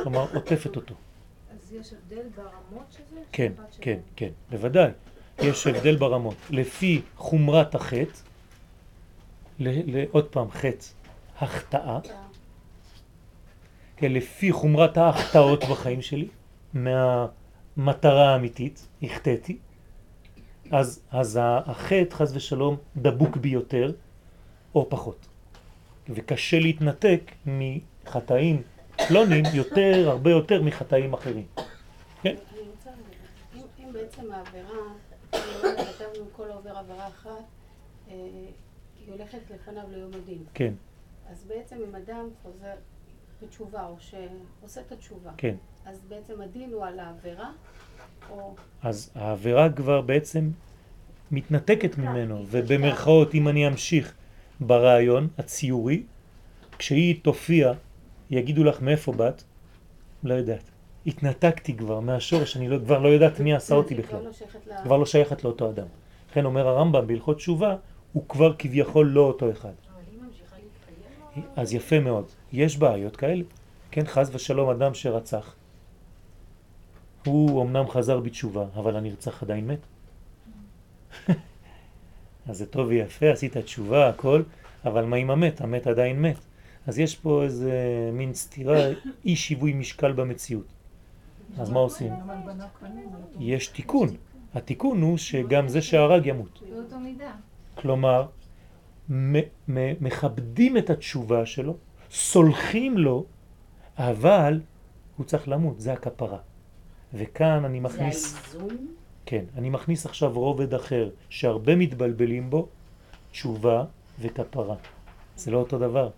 [0.04, 0.96] כלומר עוטפת אותו.
[1.54, 3.20] אז יש הבדל ברמות של זה?
[3.32, 4.92] כן, כן, כן, בוודאי.
[5.40, 6.36] יש הבדל ברמות.
[6.50, 8.20] לפי חומרת החטא,
[10.12, 10.86] עוד פעם חטא,
[11.40, 12.00] החטאה,
[13.98, 16.28] כן, לפי חומרת ההחטאות בחיים שלי,
[16.74, 19.58] מהמטרה האמיתית, החטאתי,
[20.72, 23.92] אז, אז החטא, חז ושלום, דבוק ביותר
[24.76, 25.28] או פחות.
[26.10, 28.62] וקשה להתנתק מחטאים
[29.08, 31.46] פלונים יותר, הרבה יותר מחטאים אחרים.
[32.22, 32.36] כן?
[32.54, 32.90] אני רוצה,
[33.56, 34.84] אם, אם בעצם העבירה,
[35.32, 37.30] כתבנו כל עובר עבירה אחת,
[38.10, 38.14] אה,
[39.00, 40.44] היא הולכת לפניו ליום הדין.
[40.54, 40.74] כן,
[41.32, 42.74] אז בעצם אם אדם חוזר
[43.42, 45.56] בתשובה, או שעושה את התשובה, כן.
[45.86, 47.52] אז בעצם הדין הוא על העבירה,
[48.30, 48.56] או...
[48.82, 50.50] אז העבירה כבר בעצם
[51.32, 54.14] מתנתקת ממנו, ובמרכאות, אם אני אמשיך
[54.60, 56.04] ברעיון הציורי,
[56.78, 57.74] כשהיא תופיע,
[58.34, 59.44] יגידו לך מאיפה באת?
[60.24, 60.64] לא יודעת.
[61.06, 64.20] התנתקתי כבר מהשורש, אני לא, כבר לא יודעת מי עשה אותי בכלל.
[64.20, 64.60] כבר לא שייכת.
[64.84, 65.88] כבר לא שייכת לאותו אדם.
[66.32, 67.76] לכן אומר הרמב"ם בהלכות תשובה,
[68.14, 69.74] הוא כבר כביכול לא אותו אחד.
[71.56, 72.26] אז יפה מאוד.
[72.54, 73.44] יש בעיות כאלה.
[73.92, 75.56] כן, חז ושלום אדם שרצח.
[77.26, 79.80] הוא אמנם חזר בתשובה, אבל הנרצח עדיין מת.
[82.50, 84.42] אז זה טוב ויפה, עשית תשובה, הכל,
[84.86, 85.62] אבל מה עם המת?
[85.62, 86.38] המת עדיין מת.
[86.88, 87.74] אז יש פה איזה
[88.14, 88.80] מין סתירה,
[89.26, 90.66] אי שיווי משקל במציאות.
[91.60, 92.14] אז מה עושים?
[93.40, 94.10] יש תיקון.
[94.54, 96.64] התיקון הוא שגם זה שהרג ימות.
[97.76, 98.26] כלומר,
[100.02, 101.76] מכבדים את התשובה שלו,
[102.12, 103.26] סולחים לו,
[103.98, 104.62] אבל
[105.18, 106.38] הוא צריך למות, זה הכפרה.
[107.14, 108.88] וכאן אני זה מכניס, האיזון?
[109.26, 112.68] כן, אני מכניס עכשיו רובד אחר, שהרבה מתבלבלים בו,
[113.32, 113.86] תשובה
[114.20, 114.76] וכפרה.
[115.36, 116.10] זה לא אותו דבר.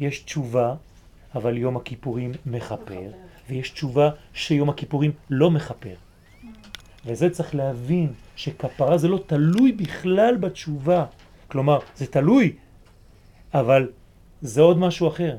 [0.00, 0.74] יש תשובה,
[1.34, 3.10] אבל יום הכיפורים מכפר,
[3.48, 5.94] ויש תשובה שיום הכיפורים לא מכפר.
[7.06, 11.04] וזה צריך להבין שכפרה זה לא תלוי בכלל בתשובה.
[11.48, 12.52] כלומר, זה תלוי,
[13.54, 13.88] אבל
[14.40, 15.36] זה עוד משהו אחר.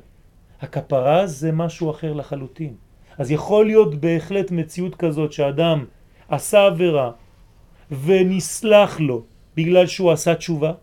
[0.61, 2.73] הכפרה זה משהו אחר לחלוטין.
[3.17, 5.85] אז יכול להיות בהחלט מציאות כזאת שאדם
[6.27, 7.11] עשה עבירה
[7.91, 9.23] ונסלח לו
[9.55, 10.73] בגלל שהוא עשה תשובה,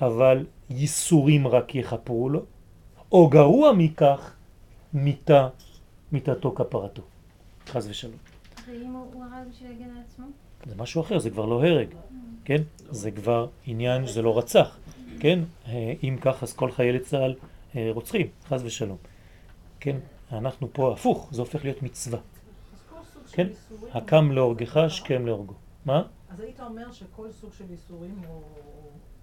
[0.00, 2.42] אבל ייסורים רק יחפרו לו,
[3.12, 4.32] או גרוע מכך,
[4.92, 5.48] מיתה,
[6.12, 7.02] מיתתו כפרתו.
[7.66, 8.16] חז ושלום.
[8.68, 10.26] ואם הוא הרג בשביל להגן על עצמו?
[10.66, 11.88] זה משהו אחר, זה כבר לא הרג,
[12.44, 12.62] כן?
[12.90, 14.78] זה כבר עניין שזה לא רצח,
[15.20, 15.38] כן?
[15.66, 17.34] אה, אם כך, אז כל חיילי צה"ל
[17.76, 18.96] אה, רוצחים, חז ושלום.
[19.80, 19.96] כן?
[20.32, 22.18] אנחנו פה הפוך, זה הופך להיות מצווה.
[23.32, 23.46] כן?
[23.94, 25.54] הקם להורגך, השכם להורגו.
[25.84, 26.02] מה?
[26.30, 28.42] אז היית אומר שכל סוג של איסורים או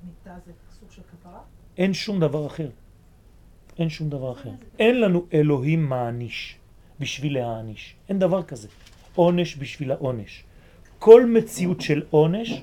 [0.03, 1.39] מיתה זה סוג של כפרה?
[1.77, 2.69] אין שום דבר אחר.
[3.79, 4.49] אין שום דבר אחר.
[4.79, 6.55] אין לנו אלוהים מעניש
[6.99, 7.95] בשביל להעניש.
[8.09, 8.67] אין דבר כזה.
[9.15, 10.43] עונש בשביל העונש.
[10.99, 12.61] כל מציאות של עונש,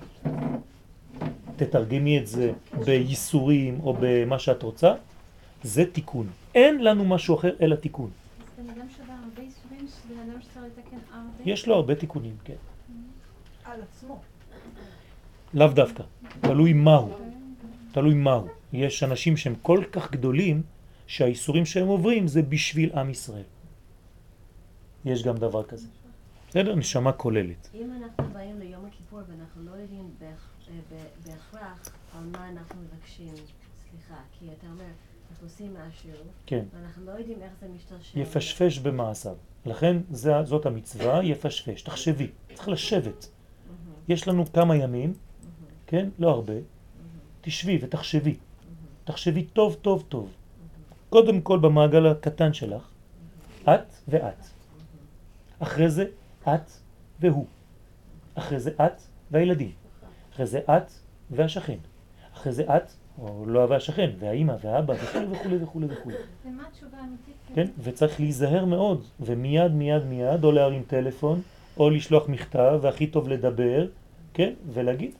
[1.57, 2.53] תתרגמי את זה
[2.85, 4.95] בייסורים או במה שאת רוצה,
[5.63, 6.27] זה תיקון.
[6.55, 8.11] אין לנו משהו אחר אלא תיקון.
[11.45, 12.55] יש לו הרבה תיקונים, כן.
[13.65, 14.21] על עצמו.
[15.55, 16.03] לאו דווקא.
[16.41, 17.13] תלוי מהו.
[17.93, 18.49] תלוי מהו.
[18.73, 20.63] יש אנשים שהם כל כך גדולים
[21.07, 23.43] שהאיסורים שהם עוברים זה בשביל עם ישראל.
[25.05, 25.89] יש גם דבר כזה.
[26.49, 26.75] בסדר?
[26.75, 27.69] נשמה כוללת.
[27.75, 33.35] אם אנחנו באים ליום הכיפור ואנחנו לא יודעים ב- בהכרח על מה אנחנו מבקשים
[33.91, 34.85] סליחה, כי אתה אומר,
[35.31, 36.11] אנחנו עושים משהו,
[36.47, 36.65] כן.
[36.75, 38.19] ואנחנו לא יודעים איך זה משתרשר.
[38.19, 39.35] יפשפש במעשיו.
[39.67, 41.83] לכן זה, זאת המצווה, יפשפש.
[41.83, 43.29] תחשבי, צריך לשבת.
[44.09, 45.15] יש לנו כמה ימים,
[45.87, 46.09] כן?
[46.19, 46.55] לא הרבה.
[47.41, 48.37] תשבי ותחשבי.
[49.05, 50.33] תחשבי טוב טוב טוב.
[51.11, 52.91] קודם כל במעגל הקטן שלך,
[53.65, 54.45] את ואת.
[55.59, 56.05] אחרי זה
[56.49, 56.71] את
[57.21, 57.47] והוא.
[58.35, 59.73] אחרי זה את והילדים.
[60.33, 60.93] אחרי זה את
[61.31, 61.79] והשכן.
[62.35, 66.11] אחרי זה את, או לא והשכן, והאימא והאבא וכו' וכו' וכו' וכו'.
[66.47, 67.35] ומה התשובה האמיתית?
[67.55, 67.67] כן?
[67.83, 71.43] וצריך להיזהר מאוד, ומיד מיד מיד, או להרים טלפון,
[71.77, 73.87] או לשלוח מכתב, והכי טוב לדבר,
[74.35, 74.53] כן?
[74.73, 75.11] ולהגיד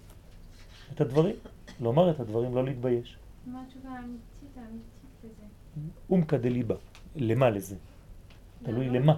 [0.95, 1.35] את הדברים,
[1.81, 3.17] לומר את הדברים, לא להתבייש.
[3.47, 4.96] מה התשובה האמיתית האמיתית?
[6.11, 6.75] אומקא דליבה,
[7.17, 7.75] למה לזה?
[8.63, 8.89] תלוי?
[8.89, 9.15] למה,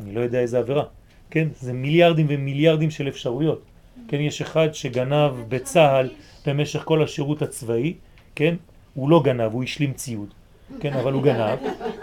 [0.00, 0.84] אני לא יודע איזה עבירה,
[1.30, 1.48] כן?
[1.60, 3.62] זה מיליארדים ומיליארדים של אפשרויות,
[4.08, 4.20] כן?
[4.20, 6.10] יש אחד שגנב בצה"ל
[6.46, 7.94] במשך כל השירות הצבאי,
[8.34, 8.54] כן?
[8.94, 10.34] הוא לא גנב, הוא השלים ציוד,
[10.80, 10.92] כן?
[10.92, 11.58] אבל הוא גנב,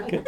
[0.08, 0.22] כן?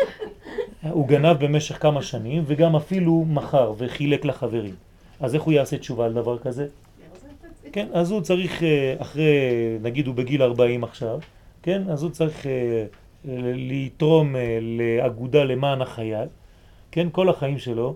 [0.90, 4.76] הוא גנב במשך כמה שנים וגם אפילו מכר וחילק לחברים.
[5.20, 6.68] אז איך הוא יעשה תשובה על דבר כזה?
[7.72, 9.24] כן, אז הוא צריך אה, אחרי,
[9.82, 11.20] נגיד הוא בגיל 40 עכשיו,
[11.64, 11.82] כן?
[11.90, 12.86] אז הוא צריך אה,
[13.26, 16.28] לתרום אה, לאגודה למען החייל,
[16.92, 17.08] כן?
[17.12, 17.96] כל החיים שלו,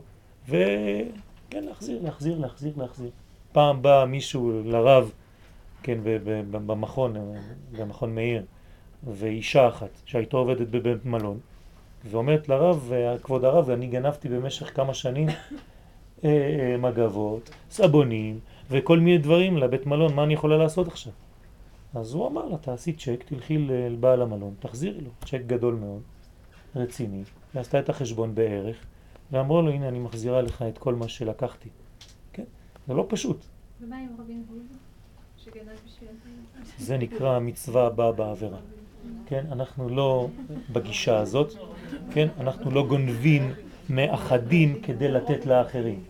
[0.49, 3.09] וכן, להחזיר, להחזיר, להחזיר, להחזיר.
[3.51, 5.11] פעם בא מישהו לרב,
[5.83, 5.97] כן,
[6.51, 7.21] במכון, אה,
[7.71, 8.43] במכון מאיר,
[9.13, 11.39] ואישה אחת שהייתה עובדת בבית מלון,
[12.09, 15.27] ואומרת לרב, אה, כבוד הרב, אני גנבתי במשך כמה שנים
[16.79, 18.39] מגבות, סבונים
[18.71, 21.13] וכל מיני דברים לבית מלון, מה אני יכולה לעשות עכשיו?
[21.95, 26.01] אז הוא אמר לה, תעשי צ'ק, תלכי ל- לבעל המלון, תחזירי לו, צ'ק גדול מאוד,
[26.75, 27.23] רציני,
[27.55, 28.77] ועשתה את החשבון בערך,
[29.31, 31.69] ואמרו לו, הנה אני מחזירה לך את כל מה שלקחתי.
[32.33, 32.43] כן?
[32.87, 33.45] זה לא פשוט.
[33.81, 34.61] ומה עם רובין הוד?
[35.37, 36.09] שגנב בשביל...
[36.77, 38.57] זה נקרא המצווה הבאה בעבירה.
[39.25, 40.27] כן, אנחנו לא
[40.73, 41.53] בגישה הזאת,
[42.11, 43.53] כן, אנחנו לא גונבים
[43.89, 46.03] מאחדים כדי לתת לאחרים.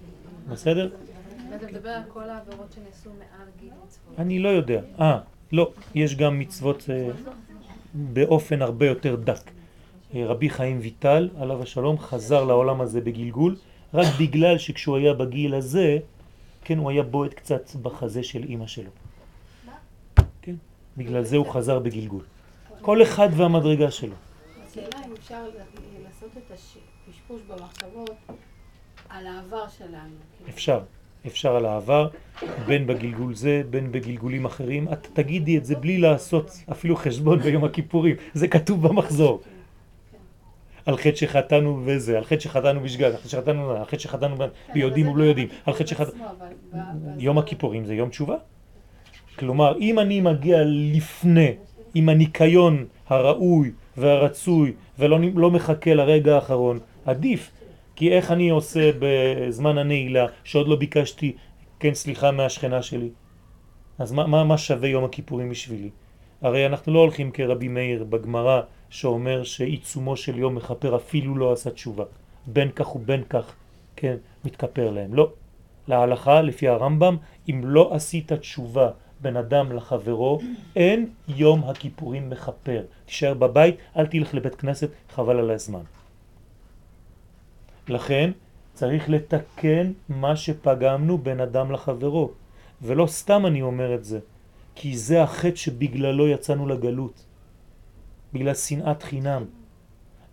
[0.49, 0.89] בסדר?
[1.55, 4.19] אתה מדבר על כל העבירות שנעשו מעל גיל מצוות.
[4.19, 4.81] אני לא יודע.
[4.99, 5.19] אה,
[5.51, 7.09] לא, יש גם מצוות אה,
[7.93, 9.51] באופן הרבה יותר דק.
[10.15, 13.55] אה, רבי חיים ויטל, עליו השלום, חזר לעולם הזה בגלגול,
[13.93, 15.97] רק בגלל שכשהוא היה בגיל הזה,
[16.63, 18.91] כן, הוא היה בועט קצת בחזה של אימא שלו.
[20.41, 20.55] כן,
[20.97, 22.23] בגלל זה הוא חזר בגלגול.
[22.81, 24.15] כל אחד והמדרגה שלו.
[24.67, 25.43] השאלה אם אפשר
[26.03, 26.51] לעשות את
[27.07, 28.15] הפשפוש במחשבות
[29.09, 30.15] על העבר שלנו.
[30.37, 30.49] כאילו.
[30.49, 30.79] אפשר,
[31.27, 32.07] אפשר על העבר,
[32.65, 34.87] בין בגלגול זה, בין בגלגולים אחרים.
[34.93, 39.41] את תגידי את זה בלי לעשות אפילו חשבון ביום הכיפורים, זה כתוב במחזור.
[40.85, 44.35] על חטא שחטאנו וזה, על חטא שחטאנו בשגג, על חטא שחטאנו, על חטא שחטאנו
[44.73, 46.23] ביודעים אבל ולא יודעים, על חטא שחטאנו...
[47.17, 48.35] יום הכיפורים זה יום תשובה.
[49.35, 51.51] כלומר, אם אני מגיע לפני,
[51.93, 57.51] עם הניקיון הראוי והרצוי, ולא לא מחכה לרגע האחרון, עדיף.
[57.95, 61.35] כי איך אני עושה בזמן הנעילה, שעוד לא ביקשתי,
[61.79, 63.09] כן, סליחה מהשכנה שלי?
[63.99, 65.89] אז מה, מה, מה שווה יום הכיפורים בשבילי?
[66.41, 71.69] הרי אנחנו לא הולכים כרבי מאיר בגמרא שאומר שעיצומו של יום מכפר אפילו לא עשה
[71.69, 72.03] תשובה.
[72.47, 73.53] בין כך ובין כך,
[73.95, 75.13] כן, מתכפר להם.
[75.13, 75.31] לא.
[75.87, 77.17] להלכה, לפי הרמב"ם,
[77.49, 78.89] אם לא עשית תשובה
[79.21, 80.39] בין אדם לחברו,
[80.75, 82.83] אין יום הכיפורים מכפר.
[83.05, 85.83] תישאר בבית, אל תלך לבית כנסת, חבל על הזמן.
[87.89, 88.31] לכן
[88.73, 92.31] צריך לתקן מה שפגמנו בין אדם לחברו.
[92.81, 94.19] ולא סתם אני אומר את זה,
[94.75, 97.25] כי זה החטא שבגללו יצאנו לגלות.
[98.33, 99.43] בגלל שנאת חינם.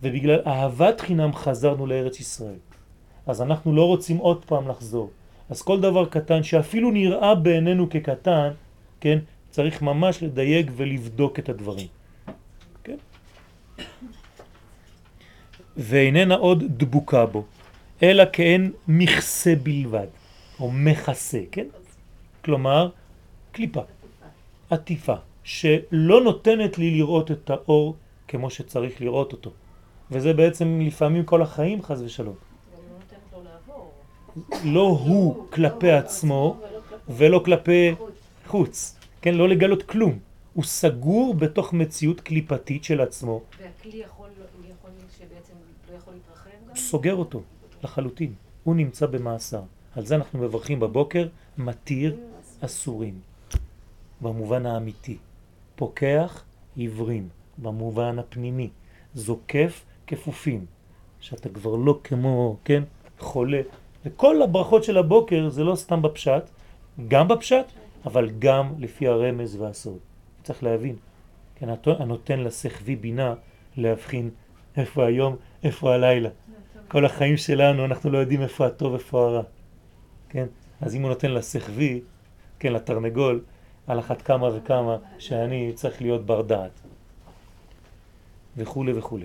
[0.03, 2.59] ובגלל אהבת חינם חזרנו לארץ ישראל.
[3.27, 5.09] אז אנחנו לא רוצים עוד פעם לחזור.
[5.49, 8.51] אז כל דבר קטן שאפילו נראה בעינינו כקטן,
[8.99, 11.87] כן, צריך ממש לדייק ולבדוק את הדברים.
[12.83, 12.97] כן?
[15.77, 17.43] ואיננה עוד דבוקה בו,
[18.03, 20.07] אלא כאין מכסה בלבד,
[20.59, 21.67] או מכסה, כן?
[22.45, 22.89] כלומר,
[23.51, 23.81] קליפה,
[24.69, 27.95] עטיפה, שלא נותנת לי לראות את האור
[28.27, 29.51] כמו שצריך לראות אותו.
[30.11, 32.35] וזה בעצם לפעמים כל החיים חז ושלום.
[34.63, 36.57] לא הוא כלפי עצמו
[37.09, 37.95] ולא כלפי
[38.47, 39.35] חוץ, כן?
[39.35, 40.19] לא לגלות כלום.
[40.53, 44.29] הוא סגור בתוך מציאות קליפתית של עצמו, והכלי יכול
[45.17, 45.53] שבעצם
[45.91, 46.62] לא יכול להתרחב גם?
[46.75, 47.41] סוגר אותו
[47.83, 48.33] לחלוטין.
[48.63, 49.61] הוא נמצא במאסר.
[49.95, 51.27] על זה אנחנו מברכים בבוקר,
[51.57, 52.17] מתיר
[52.59, 53.19] אסורים,
[54.21, 55.17] במובן האמיתי.
[55.75, 56.43] פוקח
[56.75, 58.69] עיוורים, במובן הפנימי.
[59.13, 60.65] זוקף כפופים,
[61.19, 62.83] שאתה כבר לא כמו, כן,
[63.19, 63.61] חולה.
[64.05, 66.43] וכל הברכות של הבוקר זה לא סתם בפשט,
[67.07, 67.65] גם בפשט,
[68.05, 69.97] אבל גם לפי הרמז והסוד.
[70.43, 70.95] צריך להבין.
[71.55, 73.33] כן, הנותן לשכבי בינה
[73.77, 74.29] להבחין
[74.77, 76.29] איפה היום, איפה הלילה.
[76.93, 79.41] כל החיים שלנו אנחנו לא יודעים איפה הטוב, איפה הרע.
[80.29, 80.45] כן?
[80.81, 82.01] אז אם הוא נותן לשכבי,
[82.59, 83.43] כן, לתרנגול,
[83.87, 86.81] על אחת כמה וכמה שאני צריך להיות בר דעת.
[88.57, 89.19] וכו' וכו'.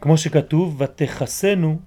[0.00, 1.78] כמו שכתוב, ותחסנו,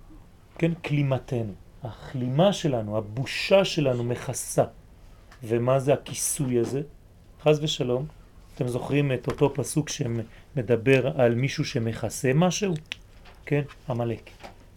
[0.57, 1.53] כן, כלימתנו.
[1.83, 4.63] הכלימה שלנו, הבושה שלנו מכסה.
[5.43, 6.81] ומה זה הכיסוי הזה?
[7.41, 8.05] חז ושלום,
[8.55, 12.73] אתם זוכרים את אותו פסוק שמדבר על מישהו שמכסה משהו?
[13.45, 14.29] כן, המלאק.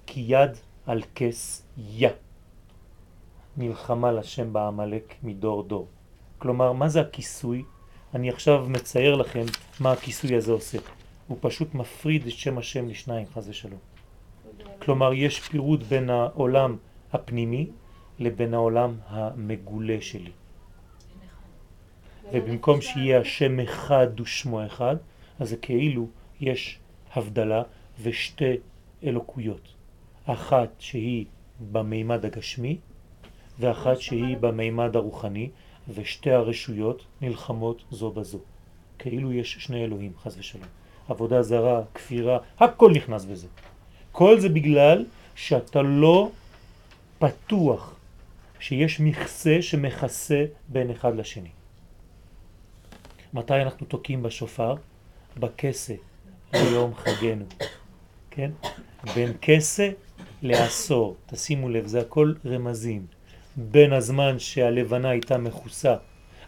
[0.06, 0.50] כי יד
[0.86, 2.08] על כס יא.
[3.56, 5.88] מלחמה לשם בעמלק מדור דור.
[6.38, 7.64] כלומר, מה זה הכיסוי?
[8.14, 9.44] אני עכשיו מצייר לכם
[9.80, 10.78] מה הכיסוי הזה עושה.
[11.28, 13.78] הוא פשוט מפריד את שם השם לשניים, חז ושלום.
[14.78, 16.76] כלומר, יש פירוד בין העולם
[17.12, 17.70] הפנימי
[18.18, 20.30] לבין העולם המגולה שלי.
[22.32, 24.96] ובמקום שיהיה השם אחד ושמו אחד,
[25.38, 26.08] אז זה כאילו
[26.40, 26.78] יש
[27.14, 27.62] הבדלה
[28.02, 28.56] ושתי
[29.04, 29.68] אלוקויות.
[30.26, 31.24] אחת שהיא
[31.72, 32.76] במימד הגשמי
[33.58, 35.50] ואחת שהיא במימד הרוחני,
[35.94, 38.38] ושתי הרשויות נלחמות זו בזו.
[38.98, 40.64] כאילו יש שני אלוהים, חז ושלום.
[41.08, 43.46] עבודה זרה, כפירה, הכל נכנס בזה.
[44.12, 46.30] כל זה בגלל שאתה לא
[47.18, 47.96] פתוח,
[48.60, 51.48] שיש מכסה שמכסה בין אחד לשני.
[53.32, 54.74] מתי אנחנו תוקעים בשופר?
[55.36, 55.94] בכסה,
[56.52, 57.44] ביום חגנו.
[58.38, 58.50] כן?
[59.14, 59.90] בין כסה
[60.42, 63.06] לעשור, תשימו לב, זה הכל רמזים.
[63.56, 65.96] בין הזמן שהלבנה הייתה מכוסה,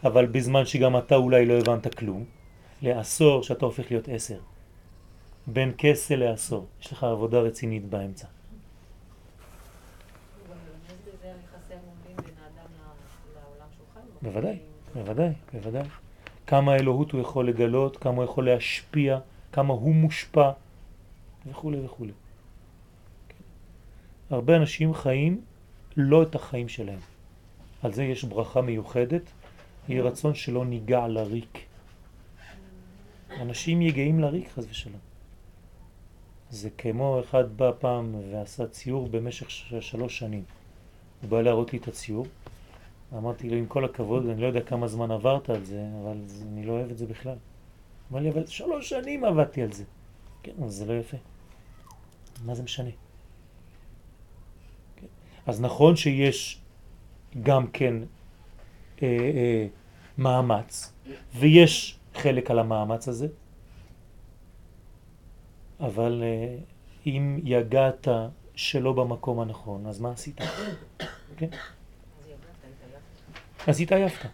[0.04, 2.24] אבל בזמן שגם אתה אולי לא הבנת כלום,
[2.82, 4.38] לעשור שאתה הופך להיות עשר.
[5.46, 6.66] בין כסה לעשור.
[6.82, 8.26] יש לך עבודה רצינית באמצע.
[14.22, 14.58] בוודאי,
[14.94, 15.88] בוודאי, בוודאי.
[16.46, 19.18] כמה אלוהות הוא יכול לגלות, כמה הוא יכול להשפיע,
[19.52, 20.50] כמה הוא מושפע,
[21.46, 22.06] וכו' וכו'.
[24.30, 25.40] הרבה אנשים חיים
[25.96, 26.98] לא את החיים שלהם.
[27.82, 29.22] על זה יש ברכה מיוחדת,
[29.88, 31.58] היא רצון שלא ניגע לריק.
[33.40, 34.98] אנשים יגעים לריק חס ושלום.
[36.50, 40.44] זה כמו אחד בא פעם ועשה ציור במשך שלוש שנים.
[41.22, 42.26] הוא בא להראות לי את הציור,
[43.12, 46.16] אמרתי לו עם כל הכבוד, אני לא יודע כמה זמן עברת על זה, אבל
[46.52, 47.36] אני לא אוהב את זה בכלל.
[48.12, 49.84] אמר לי, אבל שלוש שנים עבדתי על זה.
[50.42, 51.16] כן, אבל זה לא יפה.
[52.44, 52.90] מה זה משנה?
[54.96, 55.06] כן.
[55.46, 56.60] אז נכון שיש
[57.42, 57.94] גם כן
[59.02, 59.66] אה, אה,
[60.18, 60.92] מאמץ,
[61.34, 63.28] ויש חלק על המאמץ הזה,
[65.80, 66.56] אבל אה,
[67.06, 68.08] אם יגעת
[68.54, 70.40] שלא במקום הנכון, אז מה עשית?
[71.36, 71.48] כן?
[73.66, 74.28] אז התעייפת.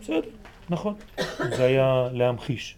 [0.00, 0.30] בסדר,
[0.70, 0.94] נכון.
[1.56, 2.76] זה היה להמחיש,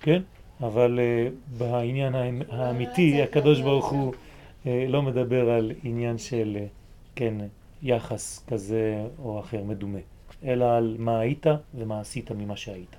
[0.00, 0.22] כן?
[0.62, 2.14] אבל uh, בעניין
[2.50, 6.68] האמיתי, הקדוש ברוך הוא uh, לא מדבר על עניין של, uh,
[7.14, 7.34] כן,
[7.82, 9.98] יחס כזה או אחר מדומה,
[10.44, 12.96] אלא על מה היית ומה עשית ממה שהיית.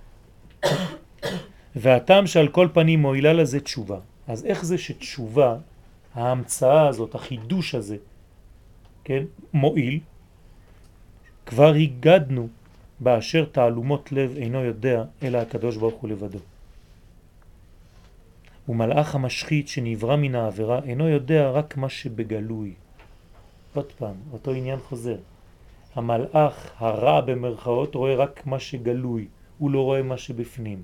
[1.76, 4.00] והטעם שעל כל פנים מועילה לזה תשובה.
[4.28, 5.56] אז איך זה שתשובה,
[6.14, 7.98] ההמצאה הזאת, החידוש הזה,
[9.04, 10.00] כן, מועיל?
[11.46, 12.48] כבר הגדנו
[13.00, 16.40] באשר תעלומות לב אינו יודע אלא הקדוש ברוך הוא לבדו.
[18.70, 22.74] ומלאך המשחית שנברא מן העבירה אינו יודע רק מה שבגלוי.
[23.74, 25.18] עוד פעם, אותו עניין חוזר.
[25.96, 30.84] המלאך הרע במרכאות רואה רק מה שגלוי, הוא לא רואה מה שבפנים.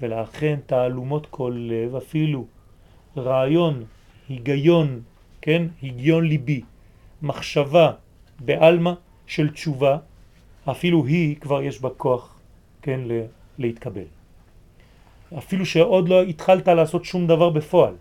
[0.00, 2.46] ולכן תעלומות כל לב, אפילו
[3.16, 3.84] רעיון,
[4.28, 5.00] היגיון,
[5.40, 6.60] כן, היגיון ליבי,
[7.22, 7.92] מחשבה
[8.40, 8.92] בעלמא
[9.26, 9.98] של תשובה,
[10.64, 12.38] אפילו היא כבר יש בה כוח,
[12.82, 13.00] כן,
[13.58, 14.17] להתקבל.
[15.38, 17.94] אפילו שעוד לא התחלת לעשות שום דבר בפועל.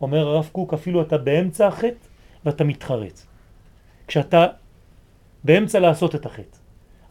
[0.00, 2.06] אומר הרב קוק, אפילו אתה באמצע החטא
[2.44, 3.26] ואתה מתחרץ.
[4.06, 4.46] כשאתה
[5.44, 6.58] באמצע לעשות את החטא,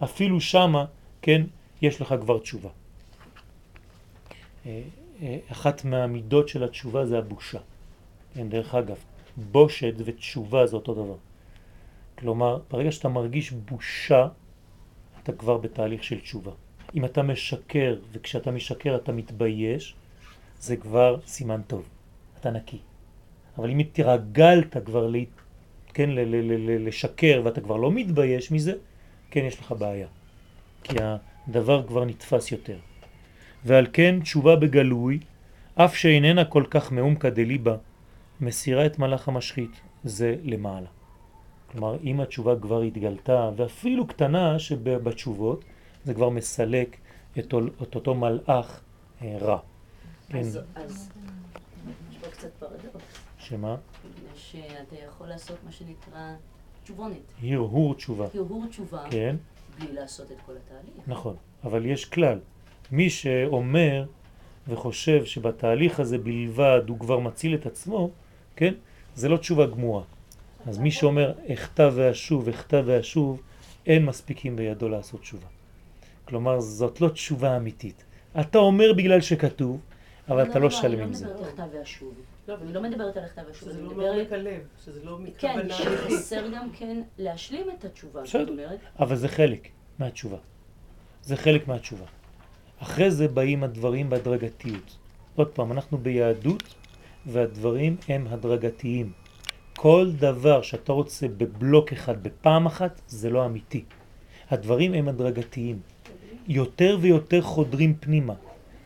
[0.03, 0.85] אפילו שמה,
[1.21, 1.41] כן,
[1.81, 2.69] יש לך כבר תשובה.
[4.65, 4.81] אה,
[5.21, 7.59] אה, אחת מהמידות של התשובה זה הבושה.
[8.33, 8.97] כן, דרך אגב,
[9.37, 11.17] בושת ותשובה זה אותו דבר.
[12.17, 14.27] כלומר, ברגע שאתה מרגיש בושה,
[15.23, 16.51] אתה כבר בתהליך של תשובה.
[16.95, 19.95] אם אתה משקר, וכשאתה משקר אתה מתבייש,
[20.59, 21.83] זה כבר סימן טוב.
[22.39, 22.77] אתה נקי.
[23.57, 25.15] אבל אם התרגלת כבר ל...
[25.93, 28.73] כן, ל- ל- ל- לשקר ואתה כבר לא מתבייש מזה,
[29.31, 30.07] כן, יש לך בעיה.
[30.83, 30.95] כי
[31.47, 32.77] הדבר כבר נתפס יותר.
[33.65, 35.19] ועל כן תשובה בגלוי,
[35.75, 37.75] אף שאיננה כל כך מעומקא דליבה,
[38.41, 40.87] מסירה את מלאך המשחית, זה למעלה.
[41.71, 45.63] כלומר, אם התשובה כבר התגלתה, ואפילו קטנה שבתשובות,
[46.05, 46.97] זה כבר מסלק
[47.39, 48.81] את, את אותו מלאך
[49.21, 49.59] אה, רע.
[50.33, 50.81] אז, כן.
[50.81, 51.09] אז
[52.11, 53.03] יש פה קצת פרדוקס.
[53.37, 53.75] שמה?
[54.35, 56.33] שאתה יכול לעשות מה שנקרא
[56.83, 57.17] תשובונת.
[57.43, 58.27] הרהור תשובה.
[58.33, 59.03] הרהור תשובה.
[59.09, 59.35] כן.
[59.79, 61.07] בלי לעשות את כל התהליך.
[61.07, 62.39] נכון, אבל יש כלל.
[62.91, 64.05] מי שאומר
[64.67, 68.09] וחושב שבתהליך הזה בלבד הוא כבר מציל את עצמו,
[68.55, 68.73] כן?
[69.15, 70.03] זה לא תשובה גמורה.
[70.67, 73.41] אז מי שאומר אכתב ואשוב, אכתב ואשוב,
[73.85, 75.47] אין מספיקים בידו לעשות תשובה.
[76.25, 78.03] כלומר, זאת לא תשובה אמיתית.
[78.39, 79.79] אתה אומר בגלל שכתוב,
[80.29, 81.25] אבל אתה לא שלם עם אני זה.
[81.25, 82.13] לא מדברת על כתב והשוב.
[82.47, 83.95] לא, אני לא מדברת על הכתב והשוב, שזה אני לא.
[83.95, 86.09] מעומק הלב, שזה לא כן, מכוונה אמיתית.
[86.11, 88.51] שחסר גם כן להשלים את התשובה, זאת בסדר.
[88.51, 88.79] אומרת.
[88.99, 89.67] אבל זה חלק
[89.99, 90.37] מהתשובה.
[91.23, 92.05] זה חלק מהתשובה.
[92.79, 94.97] אחרי זה באים הדברים בהדרגתיות.
[95.35, 96.63] עוד פעם, אנחנו ביהדות
[97.25, 99.11] והדברים הם הדרגתיים.
[99.75, 103.83] כל דבר שאתה רוצה בבלוק אחד, בפעם אחת, זה לא אמיתי.
[104.49, 105.79] הדברים הם הדרגתיים.
[106.51, 108.33] יותר ויותר חודרים פנימה.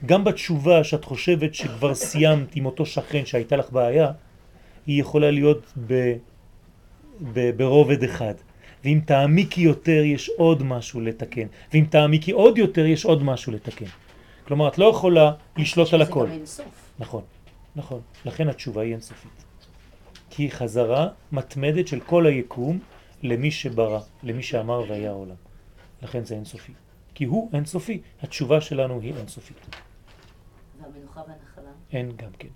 [0.05, 4.11] גם בתשובה שאת חושבת שכבר סיימת עם אותו שכן שהייתה לך בעיה,
[4.86, 6.13] היא יכולה להיות ב...
[7.34, 7.49] ב...
[7.57, 8.34] ברובד אחד.
[8.84, 13.86] ואם תעמיקי יותר יש עוד משהו לתקן, ואם תעמיקי עוד יותר יש עוד משהו לתקן.
[14.47, 16.28] כלומר, את לא יכולה לשלוט על הכל.
[16.99, 17.22] נכון,
[17.76, 18.01] נכון.
[18.26, 19.45] לכן התשובה היא אינסופית.
[20.30, 22.80] כי היא חזרה מתמדת של כל היקום
[23.24, 25.36] למי שברא, למי שאמר והיה העולם.
[26.03, 26.72] לכן זה אינסופי.
[27.16, 29.57] כי הוא אינסופי, התשובה שלנו היא אינסופית.
[30.82, 31.72] והמנוחה והנחלה.
[31.91, 32.47] אין גם כן.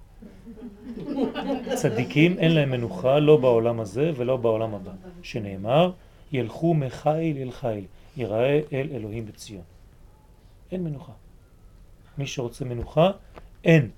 [1.76, 4.92] צדיקים אין להם מנוחה לא בעולם הזה ולא בעולם הבא,
[5.22, 5.92] שנאמר
[6.32, 7.86] ילכו מחיל אל חיל,
[8.18, 9.64] יראה אל אלוהים בציון.
[10.72, 11.12] אין מנוחה.
[12.18, 13.12] מי שרוצה מנוחה,
[13.64, 13.90] אין.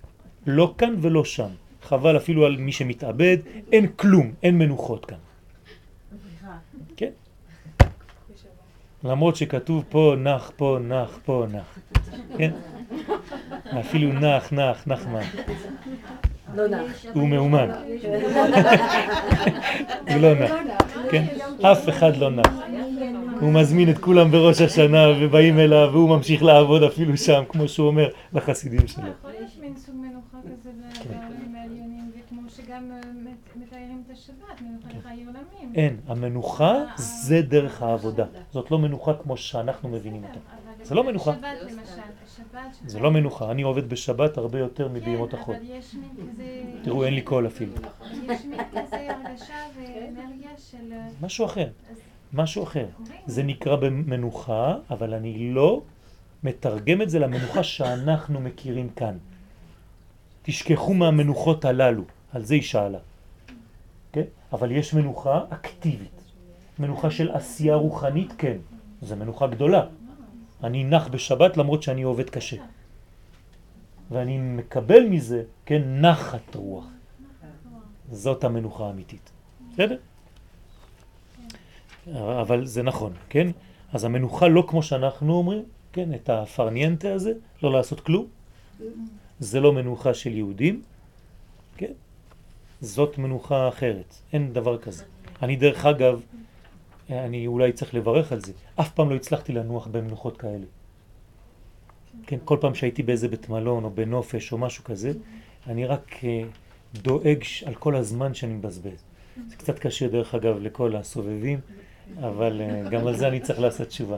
[0.47, 1.49] לא כאן ולא שם.
[1.81, 3.37] חבל אפילו על מי שמתאבד,
[3.71, 5.17] אין כלום, אין מנוחות כאן.
[6.21, 6.57] סליחה.
[6.97, 7.11] כן?
[9.03, 11.79] למרות שכתוב פה נח, פה נח, פה נח.
[12.37, 12.51] כן?
[13.79, 15.21] אפילו נח, נח, נחמן.
[16.55, 17.05] לא נח.
[17.13, 17.69] הוא מאומן.
[20.09, 20.51] הוא לא נח.
[21.09, 21.25] כן?
[21.61, 22.53] אף אחד לא נח.
[23.39, 27.87] הוא מזמין את כולם בראש השנה ובאים אליו והוא ממשיך לעבוד אפילו שם, כמו שהוא
[27.87, 29.03] אומר לחסידים שלו.
[32.71, 35.75] שגם אה, מת- מתארים את השבת, מנוחה לחיי עולמים.
[35.75, 38.25] אין, המנוחה זה דרך העבודה.
[38.51, 40.39] זאת לא מנוחה כמו שאנחנו מבינים אותה.
[40.83, 41.31] זה לא מנוחה.
[42.85, 45.55] זה לא מנוחה, אני עובד בשבת הרבה יותר מבימות החול.
[45.55, 46.81] כן.
[46.83, 47.73] תראו, אין לי קול אפילו.
[47.73, 50.93] יש מין כזה הרגשה ואנרגיה של...
[50.93, 51.67] אה, משהו אחר,
[52.33, 52.85] משהו אחר.
[53.25, 55.81] זה נקרא במנוחה, אבל אני לא
[56.43, 59.17] מתרגם את זה למנוחה שאנחנו מכירים כאן.
[60.43, 62.03] תשכחו מהמנוחות הללו,
[62.33, 62.99] על זה היא שאלה.
[64.11, 64.23] כן?
[64.53, 66.21] אבל יש מנוחה אקטיבית.
[66.79, 68.57] מנוחה של עשייה רוחנית, כן.
[69.01, 69.85] זו מנוחה גדולה.
[70.63, 72.57] אני נח בשבת למרות שאני עובד קשה.
[74.11, 76.85] ואני מקבל מזה, כן, נחת רוח.
[78.11, 79.31] זאת המנוחה האמיתית.
[79.73, 79.97] בסדר?
[82.15, 83.47] אבל זה נכון, כן?
[83.93, 85.63] אז המנוחה לא כמו שאנחנו אומרים,
[85.93, 86.13] כן?
[86.13, 87.31] את הפרניינטה הזה,
[87.63, 88.27] לא לעשות כלום.
[89.39, 90.81] זה לא מנוחה של יהודים,
[91.77, 91.93] כן?
[92.81, 95.03] זאת מנוחה אחרת, אין דבר כזה.
[95.41, 96.21] אני דרך אגב,
[97.09, 100.65] אני אולי צריך לברך על זה, אף פעם לא הצלחתי לנוח במנוחות כאלה.
[102.27, 105.11] כן, כל פעם שהייתי באיזה בית מלון או בנופש או משהו כזה,
[105.67, 106.43] אני רק אה,
[106.93, 109.03] דואג על כל הזמן שאני מבזבז.
[109.47, 111.59] זה קצת קשה דרך אגב לכל הסובבים,
[112.19, 114.17] אבל אה, גם על זה אני צריך לעשות תשובה.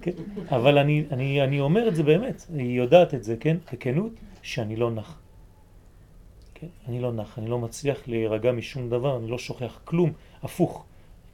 [0.00, 0.10] כן?
[0.48, 3.56] אבל אני, אני, אני אומר את זה באמת, היא יודעת את זה, כן?
[3.72, 4.12] בכנות,
[4.42, 5.18] שאני לא נח.
[6.60, 6.66] כן?
[6.88, 10.84] אני לא נח, אני לא מצליח להירגע משום דבר, אני לא שוכח כלום, הפוך.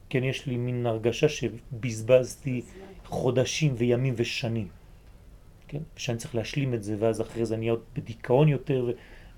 [0.09, 2.61] כן, יש לי מין הרגשה שבזבזתי
[3.05, 4.67] חודשים וימים ושנים.
[5.67, 5.79] כן?
[5.95, 8.91] שאני צריך להשלים את זה, ואז אחרי זה אני עוד בדיכאון יותר,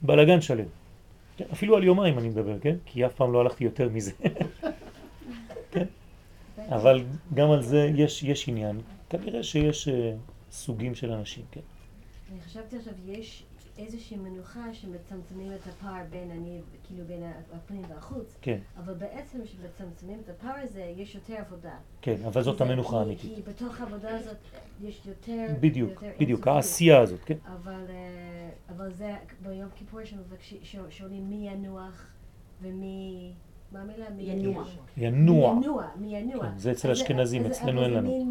[0.03, 0.65] ובלגן שלם.
[1.37, 1.45] כן?
[1.53, 2.75] אפילו על יומיים אני מדבר, כן?
[2.85, 4.11] כי אף פעם לא הלכתי יותר מזה.
[5.71, 5.85] כן?
[6.69, 8.81] אבל גם על זה יש, יש עניין.
[9.09, 9.91] כנראה שיש uh,
[10.51, 11.61] סוגים של אנשים, כן.
[12.31, 13.43] אני חשבתי עכשיו, יש
[13.80, 17.23] איזושהי מנוחה שמצמצמים את הפער בין אני, כאילו בין
[17.53, 21.77] הפנים והחוץ, כן, אבל בעצם כשמצמצמים את הפער הזה, יש יותר עבודה.
[22.01, 23.36] כן, אבל זאת המנוחה האמיתית.
[23.36, 24.38] כי בתוך העבודה הזאת
[24.82, 25.45] יש יותר...
[25.59, 26.47] בדיוק, יותר בדיוק.
[26.47, 27.38] העשייה הזאת, כן.
[27.45, 30.57] אבל, אה, אבל זה ביום כיפור שמבקשים,
[30.89, 32.11] שואלים מי ינוח
[32.61, 33.34] ומי...
[33.72, 34.05] מה המילה?
[34.15, 34.63] מי ינוע.
[34.97, 35.55] ינוע.
[35.61, 36.43] ינוע, מי ינוע.
[36.43, 38.26] כן, זה אצל אשכנזים, אצלנו אין זה לנו.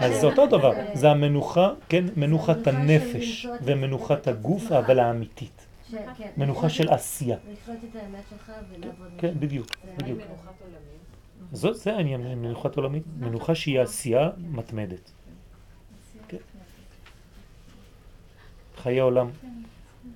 [0.00, 5.66] אז זה אותו דבר, זה המנוחה, כן, מנוחת הנפש ומנוחת הגוף, אבל האמיתית.
[5.90, 7.36] כן, מנוחה של עשייה.
[9.18, 9.32] כן.
[9.38, 10.18] בדיוק, זה בדיוק.
[11.52, 15.13] זה העניין, מנוחת עולמית, מנוחה שהיא עשייה מתמדת.
[18.84, 19.28] חיי עולם,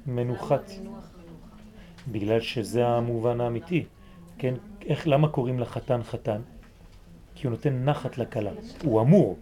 [0.06, 0.70] מנוחת,
[2.08, 3.84] בגלל שזה המובן האמיתי.
[4.38, 4.54] כן,
[4.86, 6.40] איך, למה קוראים לחתן חתן?
[7.34, 8.50] כי הוא נותן נחת לכלה.
[8.84, 9.38] הוא אמור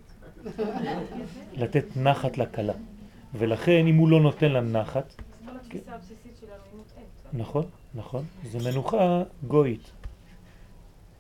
[1.55, 2.73] לתת נחת לכלה.
[3.35, 5.15] ולכן אם הוא לא נותן לה נחת,
[5.73, 7.07] היא מוטעית.
[7.33, 7.65] נכון,
[7.95, 8.25] נכון.
[8.51, 9.91] זה מנוחה גויית.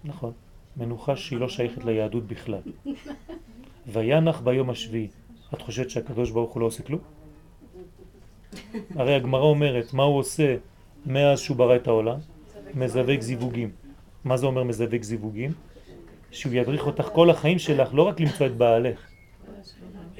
[0.05, 0.33] נכון.
[0.77, 2.63] מנוחה שהיא לא שייכת ליהדות בכלל.
[3.93, 5.09] וינח ביום השביעי.
[5.55, 7.16] את חושבת שהקדוש ברוך הוא לא עושה כלום?
[8.95, 10.57] הרי הגמרא אומרת, מה הוא עושה
[11.07, 12.19] מאז שהוא ברא את העולם?
[12.75, 13.71] מזווק זיווגים.
[14.25, 15.53] מה זה אומר מזווק זיווגים?
[16.31, 18.99] שהוא ידריך אותך כל החיים שלך, לא רק למצוא את בעלך,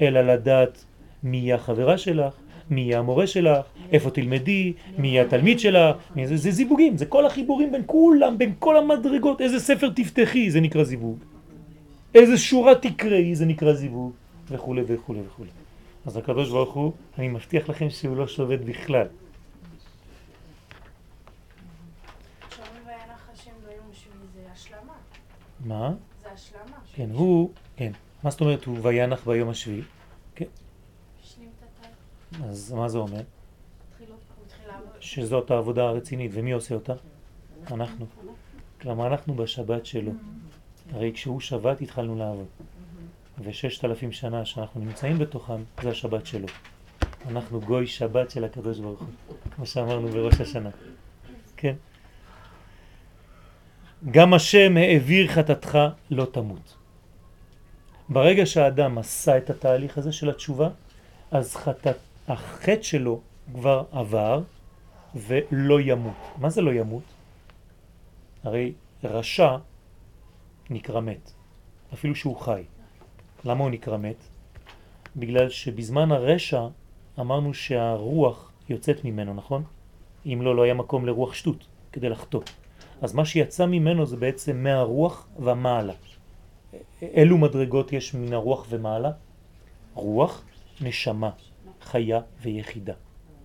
[0.01, 0.85] אלא לדעת
[1.23, 2.33] מי החברה שלך,
[2.69, 7.81] מי המורה שלך, איפה תלמדי, מי התלמיד שלך, זה, זה זיווגים, זה כל החיבורים בין
[7.85, 11.17] כולם, בין כל המדרגות, איזה ספר תפתחי, זה נקרא זיווג,
[12.15, 14.11] איזה שורה תקראי, זה נקרא זיווג,
[14.51, 15.66] וכו' וכו' וכו'.
[16.07, 19.07] אז הקדוש ברוך הוא, אני מבטיח לכם שהוא לא שובת בכלל.
[25.65, 25.93] מה?
[26.23, 26.77] זה השלמה.
[26.93, 27.91] כן, הוא, כן.
[28.23, 29.81] מה זאת אומרת הוא וינח ביום השביעי?
[30.35, 30.45] כן.
[32.43, 33.21] אז מה זה אומר?
[34.99, 36.93] שזאת העבודה הרצינית, ומי עושה אותה?
[37.71, 38.05] אנחנו.
[38.81, 40.11] כלומר, אנחנו בשבת שלו.
[40.91, 42.47] הרי כשהוא שבת התחלנו לעבוד.
[43.43, 46.47] וששת אלפים שנה שאנחנו נמצאים בתוכם, זה השבת שלו.
[47.27, 50.69] אנחנו גוי שבת של הקדוש ברוך הוא, כמו שאמרנו בראש השנה.
[51.57, 51.75] כן?
[54.11, 55.77] גם השם העביר חטאתך
[56.09, 56.75] לא תמות.
[58.09, 60.69] ברגע שהאדם עשה את התהליך הזה של התשובה,
[61.31, 63.21] אז חטאת, החטא שלו
[63.53, 64.41] כבר עבר
[65.15, 66.15] ולא ימות.
[66.37, 67.03] מה זה לא ימות?
[68.43, 68.73] הרי
[69.03, 69.57] רשע
[70.69, 71.31] נקרא מת,
[71.93, 72.63] אפילו שהוא חי.
[73.45, 74.23] למה הוא נקרא מת?
[75.15, 76.67] בגלל שבזמן הרשע
[77.19, 79.63] אמרנו שהרוח יוצאת ממנו, נכון?
[80.25, 82.41] אם לא, לא היה מקום לרוח שטות כדי לחטוא.
[83.01, 85.93] אז מה שיצא ממנו זה בעצם מהרוח ומעלה.
[87.01, 89.11] אילו מדרגות יש מן הרוח ומעלה?
[89.93, 90.43] רוח,
[90.81, 91.29] נשמה,
[91.81, 92.93] חיה ויחידה.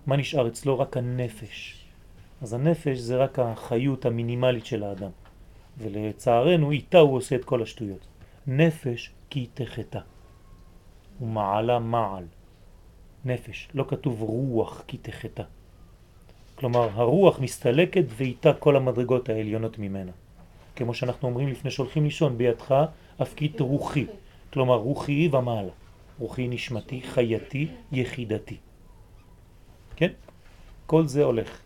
[0.07, 0.79] מה נשאר אצלו?
[0.79, 1.85] רק הנפש.
[2.43, 5.11] אז הנפש זה רק החיות המינימלית של האדם.
[5.79, 8.07] ולצערנו איתה הוא עושה את כל השטויות.
[8.47, 10.01] נפש כי תחתה.
[11.21, 12.25] ומעלה מעל.
[13.25, 15.43] נפש, לא כתוב רוח כי תחתה.
[16.55, 20.13] כלומר, הרוח מסתלקת ואיתה כל המדרגות העליונות ממנה.
[20.77, 22.75] כמו שאנחנו אומרים לפני שהולכים לישון, בידך
[23.19, 24.07] הפקיד רוחי.
[24.53, 25.73] כלומר, רוחי ומעלה.
[26.19, 28.57] רוחי נשמתי, חייתי, יחידתי.
[29.97, 30.13] כן?
[30.87, 31.61] כל זה הולך.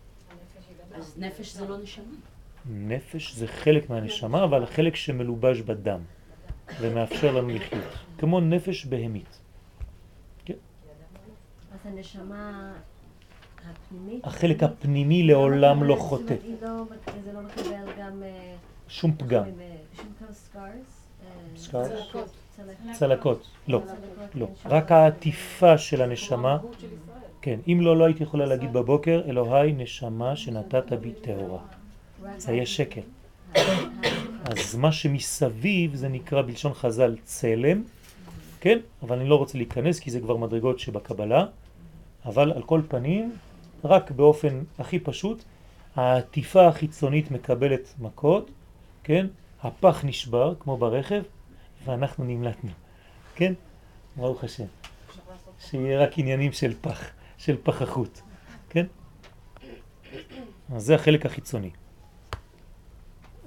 [0.95, 2.15] אז נפש זה לא נשמה.
[2.65, 5.99] נפש זה חלק מהנשמה, אבל חלק שמלובש בדם
[6.81, 7.93] ומאפשר לנו לחיות.
[8.17, 9.39] כמו נפש בהמית.
[10.45, 10.53] כן?
[11.71, 12.73] אז הנשמה
[13.69, 14.25] הפנימית...
[14.25, 16.35] החלק הפנימי לעולם לא חוטא.
[16.61, 16.83] לא
[17.25, 18.23] זה לא מקבל גם...
[18.23, 18.55] אה,
[18.87, 19.43] שום פגם.
[20.55, 20.71] אה?
[21.55, 22.29] צלקות.
[22.91, 23.47] צלקות.
[23.67, 23.81] לא.
[24.35, 24.47] לא.
[24.65, 26.57] רק העטיפה של הנשמה.
[27.41, 31.59] כן, אם לא, לא הייתי יכולה להגיד בבוקר, אלוהי נשמה שנתת בי טהורה.
[32.37, 33.01] זה היה שקר.
[34.45, 37.83] אז מה שמסביב זה נקרא בלשון חז"ל צלם,
[38.59, 38.79] כן?
[39.03, 41.45] אבל אני לא רוצה להיכנס כי זה כבר מדרגות שבקבלה,
[42.25, 43.35] אבל על כל פנים
[43.83, 45.43] רק באופן הכי פשוט,
[45.95, 48.51] העטיפה החיצונית מקבלת מכות,
[49.03, 49.27] כן?
[49.63, 51.23] הפח נשבר, כמו ברכב,
[51.85, 52.71] ואנחנו נמלטנו,
[53.35, 53.53] כן?
[54.15, 54.65] ברוך השם.
[55.59, 58.21] שיהיה רק עניינים של פח, של פחחות,
[58.69, 58.85] כן?
[60.75, 61.69] אז זה החלק החיצוני.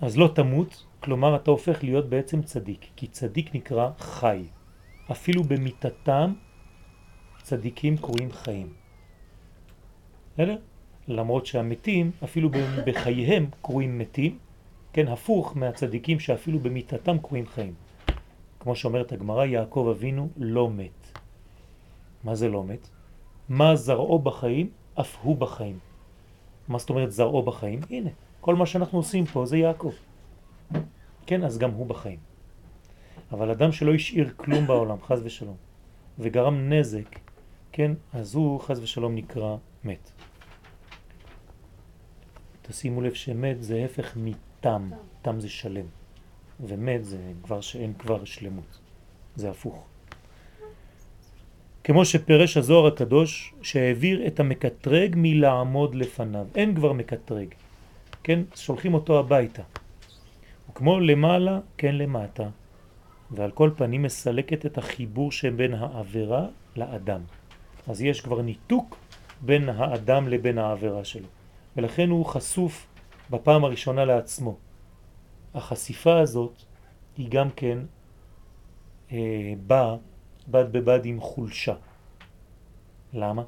[0.00, 4.44] אז לא תמות, כלומר אתה הופך להיות בעצם צדיק, כי צדיק נקרא חי.
[5.10, 6.32] אפילו במיטתם
[7.42, 8.72] צדיקים קרויים חיים.
[10.34, 10.56] בסדר?
[11.08, 12.50] למרות שהמתים, אפילו
[12.86, 14.38] בחייהם קרויים מתים,
[14.92, 17.74] כן, הפוך מהצדיקים שאפילו במיטתם קרויים חיים.
[18.60, 21.18] כמו שאומרת הגמרא, יעקב אבינו לא מת.
[22.24, 22.88] מה זה לא מת?
[23.48, 24.70] מה זרעו בחיים?
[25.00, 25.78] אף הוא בחיים.
[26.68, 27.80] מה זאת אומרת זרעו בחיים?
[27.90, 28.10] הנה,
[28.40, 29.92] כל מה שאנחנו עושים פה זה יעקב.
[31.26, 32.18] כן, אז גם הוא בחיים.
[33.32, 35.56] אבל אדם שלא השאיר כלום בעולם, חז ושלום,
[36.18, 37.18] וגרם נזק,
[37.72, 40.10] כן, אז הוא חז ושלום נקרא מת.
[42.62, 44.90] תשימו לב שמת זה הפך מתם,
[45.22, 45.86] תם זה שלם,
[46.60, 48.78] ומת זה כבר שאין כבר שלמות,
[49.36, 49.84] זה הפוך.
[51.84, 57.48] כמו שפרש הזוהר הקדוש שהעביר את המקטרג מלעמוד לפניו, אין כבר מקטרג,
[58.22, 59.62] כן, שולחים אותו הביתה.
[60.70, 62.48] וכמו למעלה, כן למטה,
[63.30, 66.46] ועל כל פנים מסלקת את החיבור שבין העבירה
[66.76, 67.20] לאדם.
[67.88, 68.96] אז יש כבר ניתוק
[69.40, 71.26] בין האדם לבין העבירה שלו.
[71.76, 72.86] ולכן הוא חשוף
[73.30, 74.56] בפעם הראשונה לעצמו.
[75.54, 76.62] החשיפה הזאת
[77.16, 77.78] היא גם כן
[79.12, 79.96] אה, באה
[80.48, 81.74] בד בבד עם חולשה.
[83.12, 83.42] למה?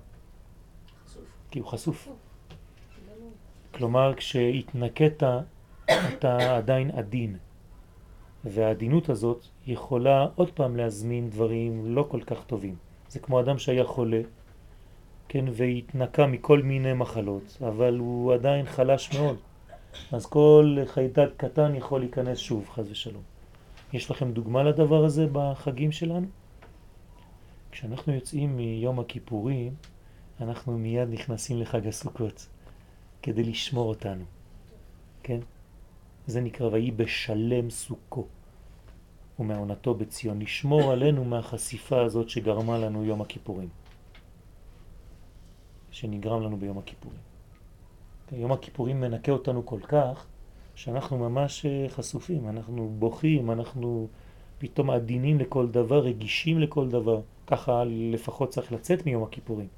[1.07, 1.23] חשוף.
[1.51, 2.09] כי הוא חשוף.
[3.75, 5.23] כלומר, כשהתנקת
[5.91, 7.37] אתה עדיין עדין,
[8.45, 12.77] והעדינות הזאת יכולה עוד פעם להזמין דברים לא כל כך טובים.
[13.09, 14.21] זה כמו אדם שהיה חולה,
[15.29, 19.37] כן, והתנקה מכל מיני מחלות, אבל הוא עדיין חלש מאוד.
[20.13, 23.23] אז כל חיידק קטן יכול להיכנס שוב, חז ושלום.
[23.93, 26.27] יש לכם דוגמה לדבר הזה בחגים שלנו?
[27.71, 29.75] כשאנחנו יוצאים מיום הכיפורים,
[30.41, 32.47] אנחנו מיד נכנסים לחג הסוכות,
[33.23, 34.25] כדי לשמור אותנו,
[35.23, 35.41] כן?
[36.27, 38.27] זה נקרא ויהי בשלם סוכו
[39.39, 43.69] ומעונתו בציון, לשמור עלינו מהחשיפה הזאת שגרמה לנו יום הכיפורים,
[45.91, 47.19] שנגרם לנו ביום הכיפורים.
[48.33, 50.27] יום הכיפורים מנקה אותנו כל כך,
[50.75, 54.09] שאנחנו ממש אה, חשופים, אנחנו בוכים, אנחנו
[54.59, 57.21] פתאום עדינים לכל דבר, רגישים לכל דבר.
[57.47, 59.69] ככה לפחות צריך לצאת מיום הכיפורים.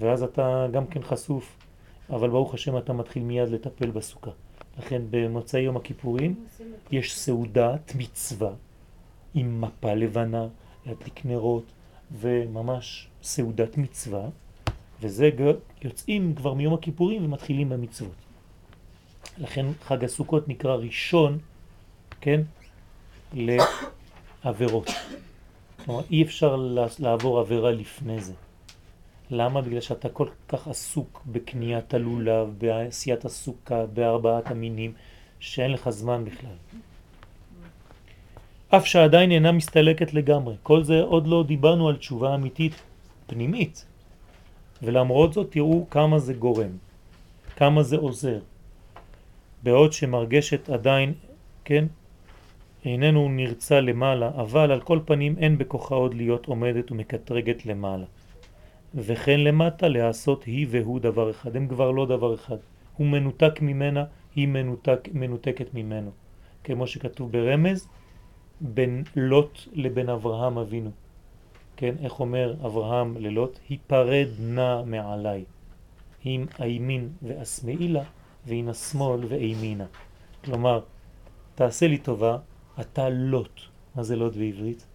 [0.00, 1.65] ואז אתה גם כן חשוף,
[2.10, 4.30] אבל ברוך השם אתה מתחיל מיד לטפל בסוכה.
[4.78, 6.46] לכן במוצאי יום הכיפורים
[6.90, 8.50] יש סעודת מצווה
[9.34, 10.46] עם מפה לבנה,
[10.86, 11.64] להדליק נרות
[12.18, 14.28] וממש סעודת מצווה,
[15.00, 15.30] וזה
[15.82, 18.14] יוצאים כבר מיום הכיפורים ומתחילים במצוות.
[19.38, 21.38] לכן חג הסוכות נקרא ראשון,
[22.20, 22.40] כן,
[23.32, 24.90] לעבירות.
[25.84, 26.56] כלומר, אי אפשר
[26.98, 28.32] לעבור עבירה לפני זה.
[29.30, 29.60] למה?
[29.60, 34.92] בגלל שאתה כל כך עסוק בקניית הלולב, בעשיית הסוכה, בארבעת המינים,
[35.40, 36.56] שאין לך זמן בכלל.
[38.68, 40.54] אף שעדיין אינה מסתלקת לגמרי.
[40.62, 42.72] כל זה עוד לא דיברנו על תשובה אמיתית
[43.26, 43.86] פנימית.
[44.82, 46.70] ולמרות זאת תראו כמה זה גורם,
[47.56, 48.38] כמה זה עוזר.
[49.62, 51.14] בעוד שמרגשת עדיין,
[51.64, 51.84] כן,
[52.84, 58.04] איננו נרצה למעלה, אבל על כל פנים אין בכוחה עוד להיות עומדת ומקטרגת למעלה.
[58.94, 61.56] וכן למטה לעשות היא והוא דבר אחד.
[61.56, 62.56] הם כבר לא דבר אחד.
[62.96, 66.10] הוא מנותק ממנה, היא מנותק, מנותקת ממנו.
[66.64, 67.88] כמו שכתוב ברמז,
[68.60, 70.90] בין לוט לבין אברהם אבינו.
[71.76, 73.58] כן, איך אומר אברהם ללוט?
[73.68, 75.44] היפרד נא מעליי.
[76.26, 78.02] אם הימין ואשמאי לה,
[78.46, 79.86] והנה השמאל ואימינה.
[80.44, 80.80] כלומר,
[81.54, 82.38] תעשה לי טובה,
[82.80, 83.60] אתה לוט.
[83.94, 84.86] מה זה לוט בעברית?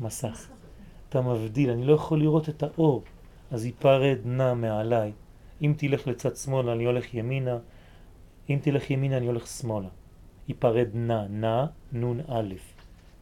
[0.00, 0.48] מסך.
[1.08, 3.02] אתה מבדיל, אני לא יכול לראות את האור.
[3.50, 5.12] אז ייפרד נא מעליי.
[5.62, 7.58] אם תלך לצד שמאלה אני הולך ימינה,
[8.50, 9.88] אם תלך ימינה אני הולך שמאלה.
[10.48, 12.54] ייפרד נא, נא, נון א',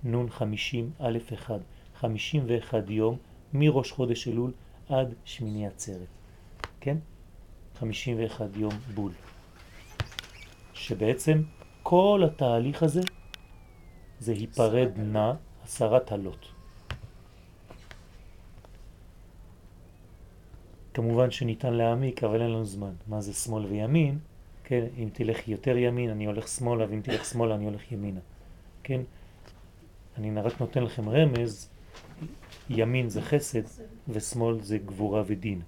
[0.05, 1.59] נון חמישים א' אחד,
[1.95, 3.16] חמישים ואחד יום
[3.53, 4.53] מראש חודש אלול
[4.89, 6.07] עד שמיני עצרת,
[6.81, 6.97] כן?
[7.74, 9.12] חמישים ואחד יום בול.
[10.74, 11.43] שבעצם
[11.83, 13.01] כל התהליך הזה
[14.18, 15.33] זה היפרד נא,
[15.64, 16.56] הסרת הלוט.
[20.97, 22.93] כמובן שניתן להעמיק, אבל אין לנו זמן.
[23.07, 24.19] מה זה שמאל וימין?
[24.65, 28.21] כן, אם תלך יותר ימין, אני הולך שמאלה, ואם תלך שמאלה, אני הולך ימינה.
[28.83, 29.01] כן?
[30.19, 31.71] אני רק נותן לכם רמז,
[32.71, 33.63] ימין זה חסד,
[34.09, 35.61] ושמאל זה גבורה ודין.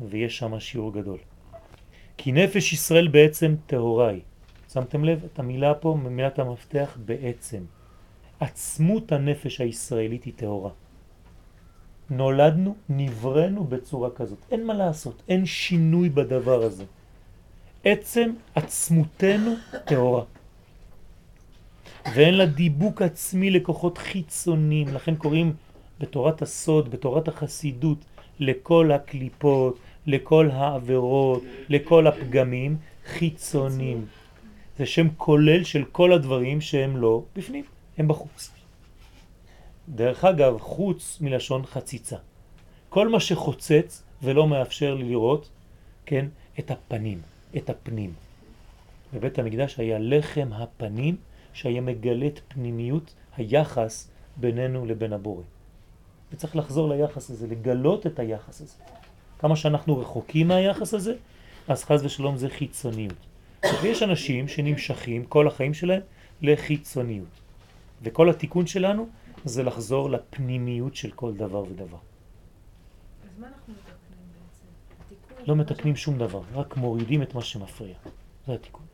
[0.00, 1.18] ויש שם שיעור גדול.
[2.16, 4.20] כי נפש ישראל בעצם טהוראי.
[4.72, 5.24] שמתם לב?
[5.24, 7.64] את המילה פה, מילת המפתח בעצם.
[8.40, 10.70] עצמות הנפש הישראלית היא טהורה.
[12.10, 14.38] נולדנו, נברנו בצורה כזאת.
[14.50, 16.84] אין מה לעשות, אין שינוי בדבר הזה.
[17.84, 19.54] עצם עצמותנו
[19.84, 20.24] טהורה.
[22.14, 25.52] ואין לה דיבוק עצמי לכוחות חיצוניים, לכן קוראים
[26.00, 27.98] בתורת הסוד, בתורת החסידות,
[28.40, 34.06] לכל הקליפות, לכל העבירות, לכל הפגמים, חיצוניים.
[34.78, 37.64] זה שם כולל של כל הדברים שהם לא בפנים,
[37.98, 38.57] הם בחוץ.
[39.94, 42.16] דרך אגב, חוץ מלשון חציצה.
[42.88, 45.48] כל מה שחוצץ ולא מאפשר לי לראות,
[46.06, 46.26] כן,
[46.58, 47.20] את הפנים,
[47.56, 48.12] את הפנים.
[49.14, 51.16] בבית המקדש היה לחם הפנים
[51.52, 55.42] שהיה מגלה את פנימיות היחס בינינו לבין הבורא.
[56.32, 58.74] וצריך לחזור ליחס הזה, לגלות את היחס הזה.
[59.38, 61.14] כמה שאנחנו רחוקים מהיחס הזה,
[61.68, 63.26] אז חז ושלום זה חיצוניות.
[63.82, 66.00] ויש אנשים שנמשכים כל החיים שלהם
[66.42, 67.28] לחיצוניות.
[68.02, 69.08] וכל התיקון שלנו
[69.44, 71.96] זה לחזור לפנימיות של כל דבר ודבר.
[71.96, 75.46] אז מה אנחנו מתקנים בעצם?
[75.46, 77.94] לא מתקנים שום דבר, רק מורידים את מה שמפריע.
[78.46, 78.86] זה התיקון.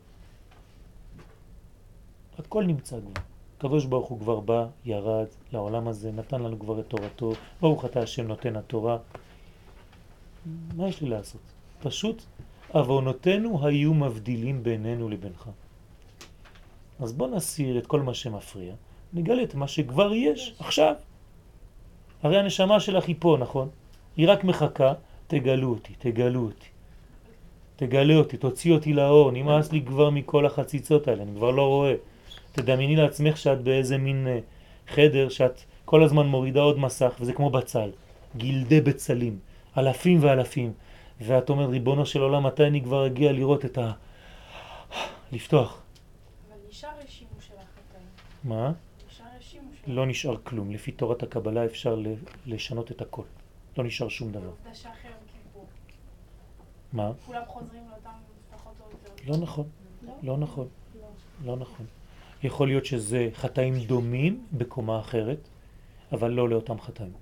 [2.39, 3.23] הכל נמצא כבר.
[3.59, 8.01] הקדוש ברוך הוא כבר בא, ירד לעולם הזה, נתן לנו כבר את תורתו, ברוך אתה
[8.01, 8.99] השם נותן התורה.
[10.77, 11.41] מה יש לי לעשות?
[11.83, 12.23] פשוט
[12.75, 15.51] אבונותינו היו מבדילים בינינו לבינך.
[17.01, 18.75] אז בוא נסיר את כל מה שמפריע,
[19.15, 20.95] נגלה את מה שכבר יש עכשיו.
[22.23, 23.69] הרי הנשמה שלך היא פה, נכון?
[24.17, 24.93] היא רק מחכה,
[25.27, 26.67] תגלו אותי, תגלו אותי.
[27.77, 31.95] תגלה אותי, תוציא אותי לאור, נמאס לי כבר מכל החציצות האלה, אני כבר לא רואה.
[32.53, 34.39] תדמייני לעצמך שאת באיזה מין אה,
[34.89, 37.91] חדר שאת כל הזמן מורידה עוד מסך, וזה כמו בצל,
[38.37, 39.39] גילדי בצלים,
[39.79, 40.73] אלפים ואלפים,
[41.21, 43.93] ואת אומרת, ריבונו של עולם, מתי אני כבר אגיע לראות את ה...
[45.33, 45.83] לפתוח.
[46.49, 48.07] אבל נשאר רשימו של החטאים.
[48.45, 48.73] מה?
[49.87, 50.71] לא נשאר כלום.
[50.71, 52.03] לפי תורת הקבלה אפשר
[52.47, 53.23] לשנות את הכל.
[53.79, 54.51] לא נשאר שום דבר.
[56.93, 57.13] מה?
[57.27, 58.11] כולם חוזרים לאותם
[58.51, 59.33] פחות או יותר.
[59.33, 59.67] לא נכון.
[60.23, 60.69] לא נכון.
[61.45, 61.87] לא נכון.
[62.43, 65.49] יכול להיות שזה חטאים דומים בקומה אחרת,
[66.13, 67.13] אבל לא לאותם חטאים.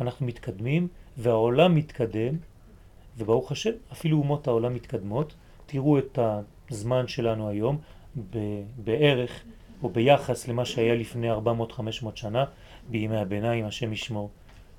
[0.00, 2.34] אנחנו מתקדמים והעולם מתקדם,
[3.18, 5.34] וברוך השם, אפילו אומות העולם מתקדמות.
[5.66, 6.18] תראו את
[6.70, 7.78] הזמן שלנו היום
[8.84, 9.44] בערך
[9.82, 11.36] או ביחס למה שהיה לפני 400-500
[12.14, 12.44] שנה,
[12.90, 14.30] בימי הביניים, השם ישמור.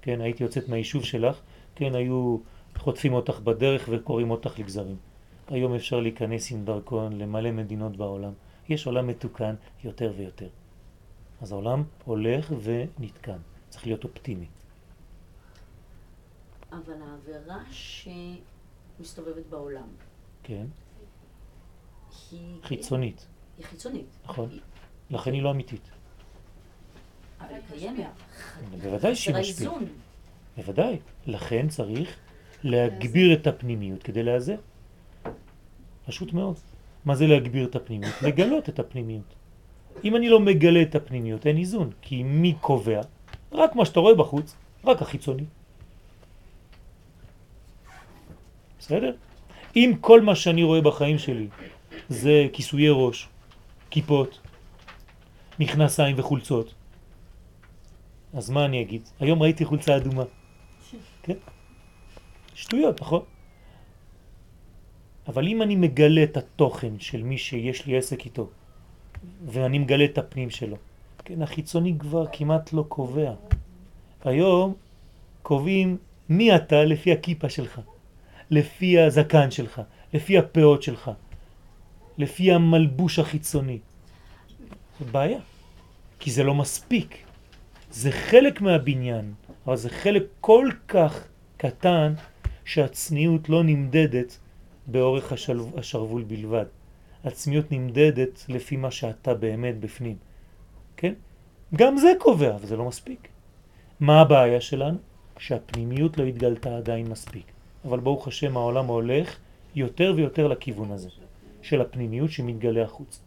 [0.01, 1.39] כן, הייתי יוצאת מהיישוב שלך,
[1.75, 2.37] כן, היו
[2.77, 4.97] חוטפים אותך בדרך וקוראים אותך לגזרים.
[5.47, 8.31] היום אפשר להיכנס עם דרכון למלא מדינות בעולם.
[8.69, 10.49] יש עולם מתוקן יותר ויותר.
[11.41, 13.37] אז העולם הולך ונתקן.
[13.69, 14.47] צריך להיות אופטימי.
[16.71, 19.87] אבל העבירה שמסתובבת בעולם.
[20.43, 20.65] כן.
[22.31, 22.63] היא...
[22.63, 23.27] חיצונית.
[23.57, 24.17] היא חיצונית.
[24.25, 24.49] נכון.
[24.49, 24.59] היא...
[25.11, 25.89] לכן היא לא אמיתית.
[27.39, 28.05] אבל היא קיימת.
[28.83, 29.73] בוודאי שהיא משפיעה.
[30.57, 30.97] בוודאי.
[31.27, 32.15] לכן צריך
[32.63, 34.55] להגביר את הפנימיות כדי לאזר.
[36.05, 36.55] פשוט מאוד.
[37.05, 38.21] מה זה להגביר את הפנימיות?
[38.21, 39.35] לגלות את הפנימיות.
[40.03, 41.89] אם אני לא מגלה את הפנימיות, אין איזון.
[42.01, 43.01] כי מי קובע?
[43.51, 44.55] רק מה שאתה רואה בחוץ,
[44.85, 45.45] רק החיצוני.
[48.79, 49.13] בסדר?
[49.75, 51.47] אם כל מה שאני רואה בחיים שלי
[52.09, 53.27] זה כיסויי ראש,
[53.89, 54.39] כיפות,
[55.59, 56.73] מכנסיים וחולצות,
[58.33, 59.01] אז מה אני אגיד?
[59.19, 60.23] היום ראיתי חולצה אדומה.
[61.23, 61.33] כן?
[62.53, 63.23] שטויות, נכון?
[65.27, 68.49] אבל אם אני מגלה את התוכן של מי שיש לי עסק איתו,
[69.45, 70.77] ואני מגלה את הפנים שלו,
[71.25, 73.33] כן, החיצוני כבר כמעט לא קובע.
[74.23, 74.73] היום
[75.41, 75.97] קובעים
[76.29, 77.81] מי אתה לפי הכיפה שלך,
[78.49, 79.81] לפי הזקן שלך,
[80.13, 81.11] לפי הפאות שלך,
[82.17, 83.79] לפי המלבוש החיצוני.
[84.99, 85.39] זאת בעיה,
[86.19, 87.17] כי זה לא מספיק.
[87.91, 89.33] זה חלק מהבניין,
[89.67, 92.13] אבל זה חלק כל כך קטן
[92.65, 94.37] שהצניעות לא נמדדת
[94.87, 95.33] באורך
[95.77, 96.65] השרוול בלבד.
[97.23, 100.15] הצניעות נמדדת לפי מה שאתה באמת בפנים.
[100.97, 101.13] כן?
[101.75, 103.27] גם זה קובע, אבל זה לא מספיק.
[103.99, 104.97] מה הבעיה שלנו?
[105.37, 107.45] שהפנימיות לא התגלתה עדיין מספיק.
[107.85, 109.37] אבל ברוך השם העולם הולך
[109.75, 111.09] יותר ויותר לכיוון הזה,
[111.61, 113.21] של הפנימיות שמתגלה החוץ.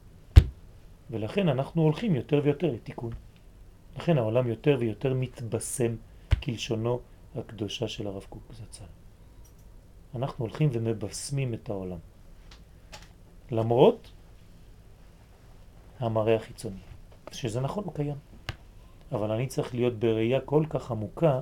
[1.13, 3.13] ולכן אנחנו הולכים יותר ויותר לתיקון.
[3.97, 5.97] לכן העולם יותר ויותר מתבשם
[6.43, 7.01] כלשונו
[7.35, 8.85] הקדושה של הרב קוק זצ"ל.
[10.15, 11.99] אנחנו הולכים ומבשמים את העולם.
[13.51, 14.11] למרות
[15.99, 16.77] המראה החיצוני.
[17.33, 18.17] שזה נכון, הוא קיים.
[19.13, 21.41] אבל אני צריך להיות בראייה כל כך עמוקה,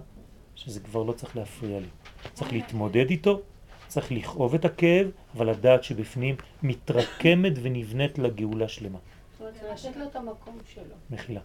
[0.55, 1.89] שזה כבר לא צריך להפריע לי.
[2.33, 3.41] צריך להתמודד איתו,
[3.89, 8.99] צריך לכאוב את הכאב, אבל לדעת שבפנים מתרקמת ונבנית לגאולה שלמה.
[9.73, 10.95] לתת לו את המקום שלו.
[11.11, 11.41] מחילה.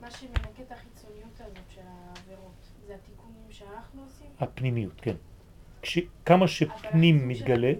[0.00, 2.52] מה שמנקה את החיצוניות הזאת של העבירות,
[2.86, 4.26] זה התיקונים שאנחנו עושים?
[4.40, 5.14] הפנימיות, כן.
[6.24, 7.72] כמה שפנים מתגלה...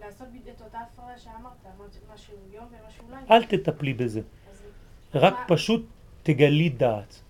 [0.00, 1.52] לעשות את אותה הפרעה שאמרת,
[2.14, 3.22] משהו יום ומשהו לילה.
[3.30, 4.20] אל תטפלי בזה.
[5.14, 5.86] רק פשוט
[6.22, 7.20] תגלי דעת.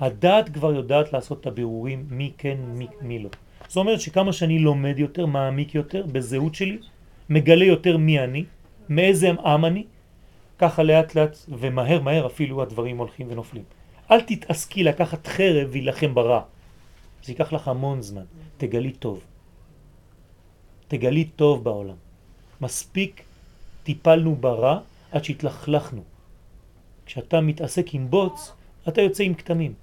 [0.00, 3.30] הדעת כבר יודעת לעשות את הבירורים מי כן, מי, מי לא.
[3.68, 6.78] זאת אומרת שכמה שאני לומד יותר, מעמיק יותר בזהות שלי,
[7.28, 8.44] מגלה יותר מי אני,
[8.96, 9.84] מאיזה עם אני,
[10.58, 13.64] ככה לאט לאט ומהר מהר אפילו הדברים הולכים ונופלים.
[14.10, 16.42] אל תתעסקי לקחת חרב וילחם ברע.
[17.22, 18.24] זה ייקח לך המון זמן.
[18.56, 19.20] תגלי טוב.
[20.88, 21.96] תגלי טוב בעולם.
[22.60, 23.22] מספיק
[23.82, 24.80] טיפלנו ברע
[25.12, 26.02] עד שהתלכלכנו.
[27.06, 28.52] כשאתה מתעסק עם בוץ,
[28.88, 29.74] אתה יוצא עם כתמים.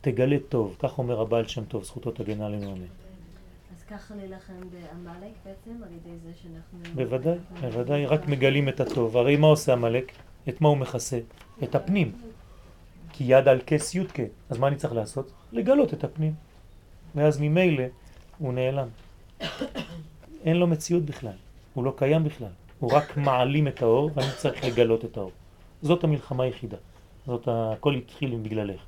[0.00, 3.03] תגלה טוב, כך אומר הבעל שם טוב, זכותו תגן עלינו אמן.
[3.94, 6.78] ככה נלחם בעמלק בעצם, על ידי זה שאנחנו...
[6.94, 9.16] בוודאי, בוודאי, רק מגלים את הטוב.
[9.16, 10.12] הרי מה עושה עמלק?
[10.48, 11.18] את מה הוא מכסה?
[11.62, 12.12] את הפנים.
[13.12, 15.32] כי יד על כס יודקה, אז מה אני צריך לעשות?
[15.52, 16.34] לגלות את הפנים.
[17.14, 17.84] ואז ממילא
[18.38, 18.88] הוא נעלם.
[20.44, 21.36] אין לו מציאות בכלל,
[21.74, 22.52] הוא לא קיים בכלל.
[22.78, 25.32] הוא רק מעלים את האור ואני צריך לגלות את האור.
[25.82, 26.76] זאת המלחמה היחידה.
[27.26, 28.80] זאת, הכל התחיל בגללך.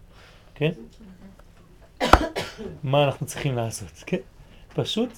[0.55, 0.71] כן?
[2.83, 3.91] מה אנחנו צריכים לעשות?
[4.07, 4.36] כן?
[4.77, 5.11] פשוט,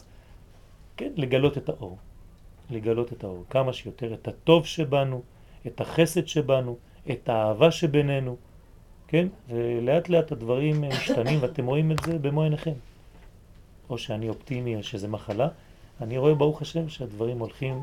[0.97, 1.99] כן, לגלות את האור.
[2.71, 3.45] לגלות את האור.
[3.51, 5.23] כמה שיותר את הטוב שבנו,
[5.67, 6.77] את החסד שבנו,
[7.11, 8.37] את האהבה שבינינו,
[9.09, 9.29] כן?
[9.49, 12.73] ולאט לאט הדברים משתנים ואתם רואים את זה במו עיניכם.
[13.91, 15.49] או שאני אופטימי או שזה מחלה,
[16.01, 17.83] אני רואה ברוך השם שהדברים הולכים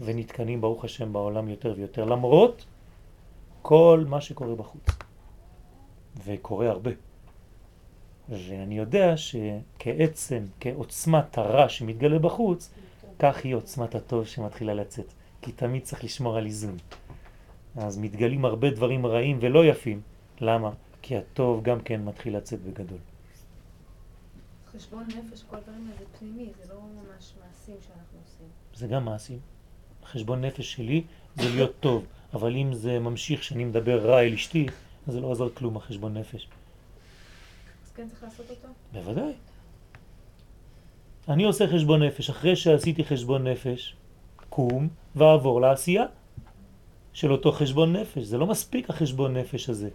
[0.00, 2.64] ונתקנים ברוך השם בעולם יותר ויותר, למרות
[3.62, 4.86] כל מה שקורה בחוץ.
[6.24, 6.90] וקורה הרבה.
[8.28, 12.70] ואני יודע שכעצם, כעוצמת הרע שמתגלה בחוץ,
[13.18, 15.12] כך היא עוצמת הטוב שמתחילה לצאת.
[15.42, 16.76] כי תמיד צריך לשמור על איזון.
[17.76, 20.00] אז מתגלים הרבה דברים רעים ולא יפים.
[20.40, 20.70] למה?
[21.02, 22.98] כי הטוב גם כן מתחיל לצאת בגדול.
[24.76, 28.46] חשבון נפש, כל הדברים האלה זה פנימי, זה לא ממש מעשים שאנחנו עושים.
[28.74, 29.38] זה גם מעשים.
[30.04, 31.04] חשבון נפש שלי
[31.36, 34.66] זה להיות טוב, אבל אם זה ממשיך שאני מדבר רע אל אשתי,
[35.06, 36.48] אז זה לא עזר כלום החשבון נפש.
[37.96, 38.68] כן צריך לעשות אותו?
[38.92, 39.32] בוודאי.
[41.28, 43.96] אני עושה חשבון נפש, אחרי שעשיתי חשבון נפש,
[44.50, 46.04] קום ועבור לעשייה
[47.12, 48.22] של אותו חשבון נפש.
[48.22, 49.88] זה לא מספיק החשבון נפש הזה.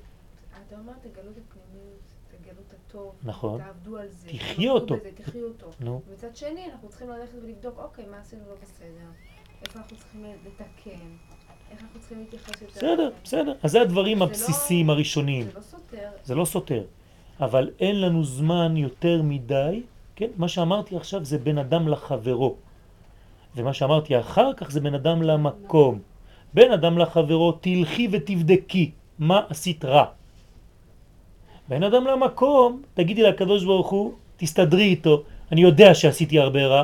[0.68, 2.00] אתה אומר תגלו את הפנימיות,
[2.32, 3.62] תגלו את הטוב, נכון.
[3.62, 4.96] תעבדו על זה, תעבדו אותו.
[4.98, 5.70] בזה, תחיו אותו.
[5.80, 6.02] נו.
[6.10, 9.08] ומצד שני אנחנו צריכים ללכת ולבדוק, אוקיי, מה עשינו לא בסדר?
[9.66, 11.00] איפה אנחנו צריכים לתקן?
[11.72, 12.72] איך אנחנו צריכים להתייחס יותר?
[12.76, 13.16] בסדר, לזה?
[13.24, 13.54] בסדר.
[13.64, 15.46] אז זה הדברים לא- הבסיסיים הראשונים.
[15.46, 16.10] זה לא סותר.
[16.24, 16.84] זה לא סותר.
[17.42, 19.82] אבל אין לנו זמן יותר מדי,
[20.16, 20.28] כן?
[20.38, 22.56] מה שאמרתי עכשיו זה בין אדם לחברו.
[23.56, 26.00] ומה שאמרתי אחר כך זה בין אדם למקום.
[26.54, 30.06] בין אדם לחברו תלכי ותבדקי מה עשית רע.
[31.70, 36.84] בין אדם למקום תגידי לקדוש ברוך הוא, תסתדרי איתו, אני יודע שעשיתי הרבה רע,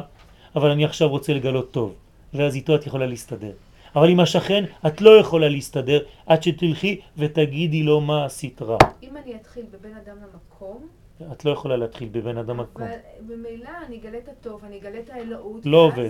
[0.56, 1.94] אבל אני עכשיו רוצה לגלות טוב.
[2.34, 3.52] ואז איתו את יכולה להסתדר.
[3.98, 8.78] אבל עם השכן את לא יכולה להסתדר עד שתלכי ותגידי לו מה עשית רע.
[9.04, 10.88] אם אני אתחיל בבין אדם למקום,
[11.32, 12.84] את לא יכולה להתחיל בבין אדם מקום.
[12.84, 16.10] אבל ממילא אני אגלה את הטוב, אני אגלה את האלוהות, לא עובד.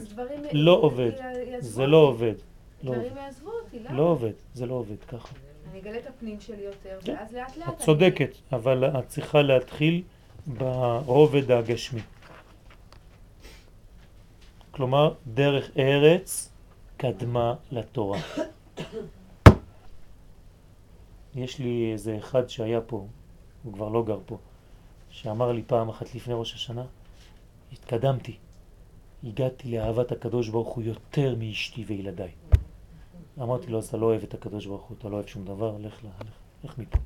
[0.53, 1.11] לא י- עובד.
[1.19, 1.97] י- יעזבו זה לא.
[1.97, 2.33] עובד.
[2.83, 3.17] לא דברים עובד.
[3.21, 3.97] יעזבו אותי, למה?
[3.97, 4.31] לא עובד.
[4.53, 5.27] זה לא עובד ככה.
[5.71, 7.13] אני אגלה את הפנים שלי יותר, כן.
[7.19, 10.01] ואז לאט לאט את צודקת, אבל את צריכה להתחיל
[10.47, 12.01] ברובד הגשמי.
[14.71, 16.49] כלומר, דרך ארץ
[16.97, 18.19] קדמה לתורה.
[21.35, 23.07] יש לי איזה אחד שהיה פה,
[23.63, 24.37] הוא כבר לא גר פה,
[25.09, 26.85] שאמר לי פעם אחת לפני ראש השנה,
[27.71, 28.37] התקדמתי,
[29.23, 32.31] הגעתי לאהבת הקדוש ברוך הוא יותר מאשתי וילדיי.
[33.39, 35.77] אמרתי לו, אז אתה לא אוהב את הקדוש ברוך הוא, אתה לא אוהב שום דבר,
[35.79, 36.23] לך, לך,
[36.63, 36.97] לך מפה.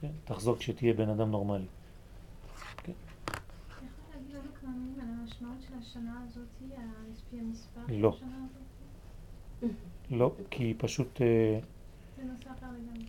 [0.00, 0.10] כן?
[0.24, 1.66] תחזור כשתהיה בן אדם נורמלי.
[2.74, 6.48] אתה יכול להגיד לנו כמה מילים על המשמעות של השנה הזאת,
[7.40, 8.16] המספר לא.
[10.10, 11.58] לא, כי פשוט, אה,
[12.16, 13.04] זה נושא אחר לגמרי.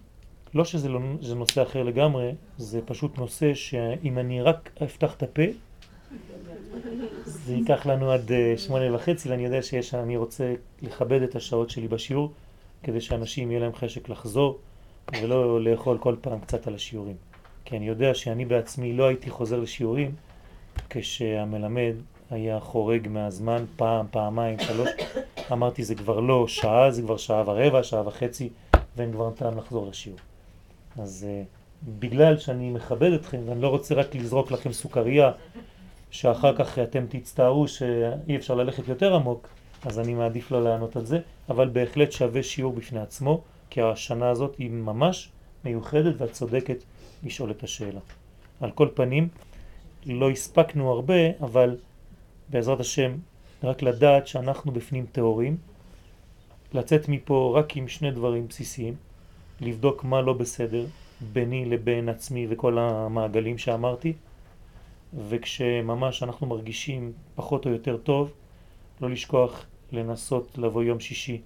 [0.54, 5.24] לא שזה לא, זה נושא אחר לגמרי, זה פשוט נושא שאם אני רק אפתח את
[5.24, 5.44] הפה,
[7.26, 11.70] זה ייקח לנו עד אה, שמונה וחצי, ואני יודע שיש, אני רוצה לכבד את השעות
[11.70, 12.32] שלי בשיעור,
[12.84, 14.60] כדי שאנשים יהיה להם חשק לחזור,
[15.22, 17.16] ולא לאכול כל פעם קצת על השיעורים.
[17.66, 20.12] כי אני יודע שאני בעצמי לא הייתי חוזר לשיעורים
[20.90, 21.94] כשהמלמד
[22.34, 24.90] היה חורג מהזמן פעם, פעמיים, שלוש.
[25.52, 28.50] אמרתי זה כבר לא שעה, זה כבר שעה ורבע, שעה וחצי,
[28.98, 30.20] ואין כבר טעם לחזור לשיעור.
[31.00, 35.32] אז uh, בגלל שאני מכבד אתכם ואני לא רוצה רק לזרוק לכם סוכריה
[36.12, 39.48] שאחר כך אתם תצטערו שאי אפשר ללכת יותר עמוק,
[39.86, 41.20] אז אני מעדיף לא לענות על זה,
[41.50, 45.30] אבל בהחלט שווה שיעור בפני עצמו, כי השנה הזאת היא ממש
[45.66, 46.78] מיוחדת ואת צודקת
[47.24, 48.00] לשאול את השאלה.
[48.62, 49.28] על כל פנים,
[50.06, 51.78] לא הספקנו הרבה, אבל
[52.50, 53.12] בעזרת השם,
[53.64, 55.58] רק לדעת שאנחנו בפנים טהורים,
[56.74, 58.96] לצאת מפה רק עם שני דברים בסיסיים,
[59.62, 60.86] לבדוק מה לא בסדר
[61.34, 64.14] ביני לבין עצמי וכל המעגלים שאמרתי,
[65.30, 68.34] וכשממש אנחנו מרגישים פחות או יותר טוב,
[69.02, 71.42] לא לשכוח לנסות לבוא יום שישי,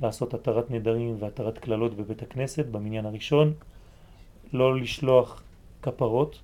[0.00, 3.52] לעשות התרת נדרים והתרת כללות בבית הכנסת, במניין הראשון,
[4.52, 5.42] לא לשלוח
[5.82, 6.40] כפרות,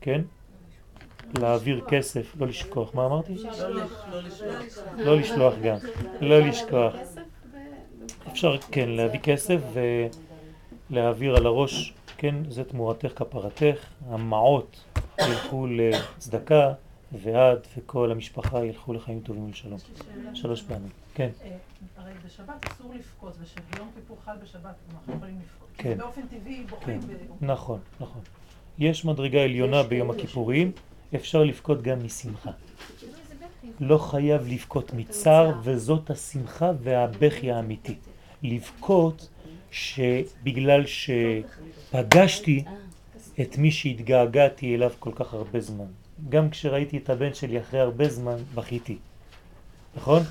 [0.00, 0.22] כן?
[1.34, 3.34] להעביר כסף, לא לשכוח, מה אמרתי?
[3.34, 4.58] לא לש- לא לשלוח.
[4.96, 5.76] לא לשלוח גם,
[6.20, 6.94] לא לשכוח.
[8.28, 9.60] אפשר, כן, להביא כסף
[10.90, 13.76] ולהעביר על הראש, כן, זה תמורתך כפרתך,
[14.08, 14.84] המעות
[15.28, 16.72] ילכו לצדקה,
[17.12, 19.78] ועד וכל המשפחה ילכו לחיים טובים ולשלום.
[20.34, 21.28] שלוש פעמים, כן.
[21.44, 21.50] אה,
[21.96, 25.68] הרי בשבת אסור לבכות, ושיום כיפור חל בשבת, אנחנו יכולים לבכות.
[25.78, 25.98] כן.
[25.98, 27.00] באופן טבעי בוכים.
[27.00, 27.06] כן.
[27.08, 28.22] ב- נכון, נכון.
[28.78, 30.72] יש מדרגה עליונה ביום הכיפורים,
[31.14, 32.50] אפשר לבכות גם משמחה.
[33.80, 37.94] לא חייב לבכות מצער, וזאת השמחה והבכי האמיתי.
[38.42, 39.28] לבכות
[39.70, 42.64] שבגלל שפגשתי
[43.40, 45.84] את מי שהתגעגעתי אליו כל כך הרבה זמן.
[46.28, 48.96] גם כשראיתי את הבן שלי אחרי הרבה זמן, בכיתי.
[49.96, 50.22] נכון?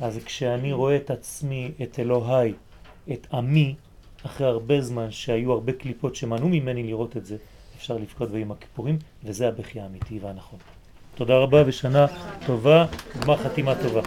[0.00, 2.52] אז כשאני רואה את עצמי, את אלוהי,
[3.12, 3.74] את עמי,
[4.26, 7.36] אחרי הרבה זמן שהיו הרבה קליפות שמנעו ממני לראות את זה,
[7.76, 10.58] אפשר לבכות ביום הכיפורים, וזה הבכי האמיתי והנכון.
[11.14, 12.06] תודה רבה ושנה
[12.46, 12.86] טובה,
[13.20, 14.00] גמר חתימה טובה.